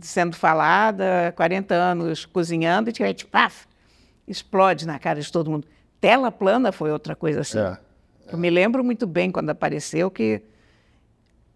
sendo 0.00 0.36
falada, 0.36 1.32
40 1.36 1.74
anos 1.74 2.24
cozinhando, 2.24 2.88
e 2.88 2.92
de 2.92 3.00
repente, 3.00 3.26
paf, 3.26 3.66
explode 4.28 4.86
na 4.86 4.98
cara 4.98 5.20
de 5.20 5.30
todo 5.30 5.50
mundo. 5.50 5.66
Tela 6.00 6.30
plana 6.30 6.70
foi 6.70 6.92
outra 6.92 7.16
coisa 7.16 7.40
assim. 7.40 7.58
É. 7.58 7.78
Eu 8.30 8.38
me 8.38 8.50
lembro 8.50 8.84
muito 8.84 9.06
bem 9.06 9.32
quando 9.32 9.50
apareceu 9.50 10.10
que 10.10 10.42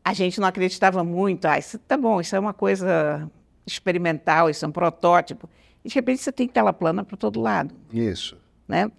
a 0.05 0.13
gente 0.13 0.41
não 0.41 0.49
acreditava 0.49 1.05
muito. 1.05 1.45
Ah, 1.47 1.59
isso 1.59 1.79
tá 1.79 1.97
bom, 1.97 2.21
isso 2.21 2.35
é 2.35 2.41
uma 2.41 2.55
coisa 2.55 3.31
experimental, 3.67 4.51
isso 4.51 4.65
é 4.65 4.69
um 4.69 4.73
protótipo. 4.73 5.49
E 5.85 5.89
de 5.89 5.95
repente 5.95 6.23
você 6.23 6.33
tem 6.33 6.49
tela 6.49 6.73
plana 6.73 7.05
para 7.05 7.17
todo 7.17 7.41
lado, 7.41 7.75
Isso. 7.93 8.37
né? 8.67 8.91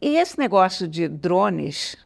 E 0.00 0.16
esse 0.16 0.38
negócio 0.38 0.86
de 0.86 1.08
drones, 1.08 1.96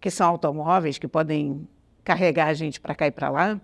que 0.00 0.10
são 0.10 0.28
automóveis 0.28 0.98
que 0.98 1.08
podem 1.08 1.68
carregar 2.04 2.46
a 2.46 2.54
gente 2.54 2.80
para 2.80 2.94
cá 2.94 3.06
e 3.08 3.10
para 3.10 3.28
lá, 3.28 3.60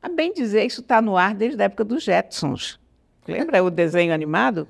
a 0.00 0.08
bem 0.08 0.32
dizer, 0.32 0.64
isso 0.64 0.80
está 0.80 1.00
no 1.02 1.16
ar 1.16 1.34
desde 1.34 1.60
a 1.60 1.66
época 1.66 1.84
dos 1.84 2.02
Jetsons. 2.02 2.80
Lembra 3.26 3.62
o 3.62 3.70
desenho 3.70 4.12
animado? 4.12 4.68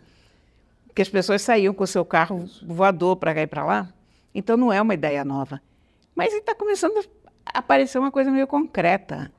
Que 0.95 1.03
as 1.03 1.09
pessoas 1.09 1.43
saíam 1.43 1.75
com 1.75 1.85
o 1.85 1.87
seu 1.89 2.05
carro 2.05 2.49
voador 2.63 3.17
para 3.17 3.35
cá 3.35 3.43
e 3.43 3.47
para 3.47 3.65
lá. 3.65 3.93
Então 4.35 4.57
não 4.57 4.73
é 4.73 4.81
uma 4.81 4.95
ideia 4.95 5.25
nova. 5.25 5.61
Mas 6.15 6.33
está 6.33 6.55
começando 6.55 7.05
a 7.45 7.59
aparecer 7.59 7.99
uma 7.99 8.11
coisa 8.11 8.31
meio 8.31 8.47
concreta. 8.47 9.33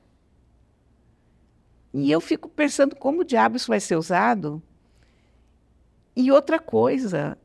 E 1.94 2.10
eu 2.10 2.20
fico 2.20 2.48
pensando 2.48 2.94
como 2.94 3.22
o 3.22 3.24
diabo 3.24 3.56
isso 3.56 3.68
vai 3.68 3.80
ser 3.80 3.96
usado. 3.96 4.62
E 6.14 6.30
outra 6.30 6.58
coisa, 6.58 7.38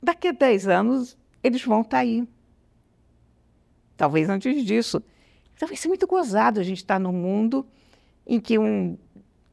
daqui 0.00 0.28
a 0.28 0.32
10 0.32 0.68
anos 0.68 1.18
eles 1.42 1.64
vão 1.64 1.80
estar 1.80 1.96
tá 1.96 2.02
aí. 2.02 2.26
Talvez 3.96 4.28
antes 4.28 4.64
disso. 4.64 5.02
Então 5.54 5.66
vai 5.66 5.76
ser 5.76 5.88
muito 5.88 6.06
gozado 6.06 6.60
a 6.60 6.62
gente 6.62 6.78
estar 6.78 6.94
tá 6.94 6.98
num 7.00 7.12
mundo 7.12 7.66
em 8.26 8.40
que 8.40 8.58
um, 8.58 8.96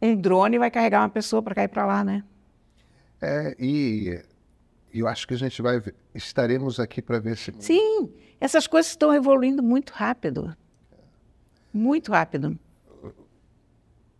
um 0.01 0.15
drone 0.15 0.57
vai 0.57 0.71
carregar 0.71 1.01
uma 1.01 1.09
pessoa 1.09 1.41
para 1.41 1.55
cá 1.55 1.63
e 1.63 1.67
para 1.67 1.85
lá, 1.85 2.03
né? 2.03 2.23
É, 3.21 3.55
e 3.59 4.21
eu 4.93 5.07
acho 5.07 5.27
que 5.27 5.33
a 5.33 5.37
gente 5.37 5.61
vai 5.61 5.81
estaremos 6.15 6.79
aqui 6.79 7.01
para 7.01 7.19
ver 7.19 7.37
se 7.37 7.53
sim 7.59 8.09
essas 8.39 8.65
coisas 8.65 8.91
estão 8.91 9.13
evoluindo 9.13 9.61
muito 9.61 9.91
rápido. 9.91 10.55
Muito 11.73 12.11
rápido. 12.11 12.57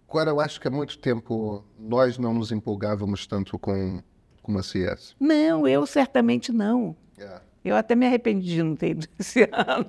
Agora 0.08 0.32
eu 0.32 0.40
acho 0.40 0.60
que 0.60 0.68
há 0.68 0.72
muito 0.72 0.98
tempo 0.98 1.64
nós 1.78 2.18
não 2.18 2.34
nos 2.34 2.52
empolgávamos 2.52 3.26
tanto 3.26 3.58
com 3.58 4.04
com 4.42 4.58
a 4.58 4.64
CS 4.64 5.16
não 5.20 5.68
eu 5.68 5.86
certamente 5.86 6.52
não. 6.52 6.96
É. 7.18 7.42
eu 7.64 7.76
até 7.76 7.94
me 7.96 8.06
arrependi 8.08 8.56
de 8.56 8.64
não 8.64 8.76
ter 8.76 8.92
ido 8.92 9.08
esse 9.20 9.44
ano. 9.54 9.86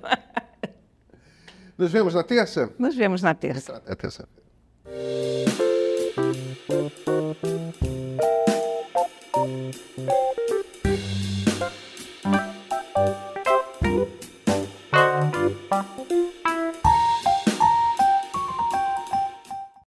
Nos 1.78 1.90
vemos 1.90 2.14
na 2.14 2.22
terça? 2.22 2.70
Nos 2.78 2.94
vemos 2.94 3.22
na 3.22 3.34
terça. 3.34 3.76
Até 3.76 3.94
terça 3.94 4.28
Thank 10.06 10.18
you. 10.18 10.29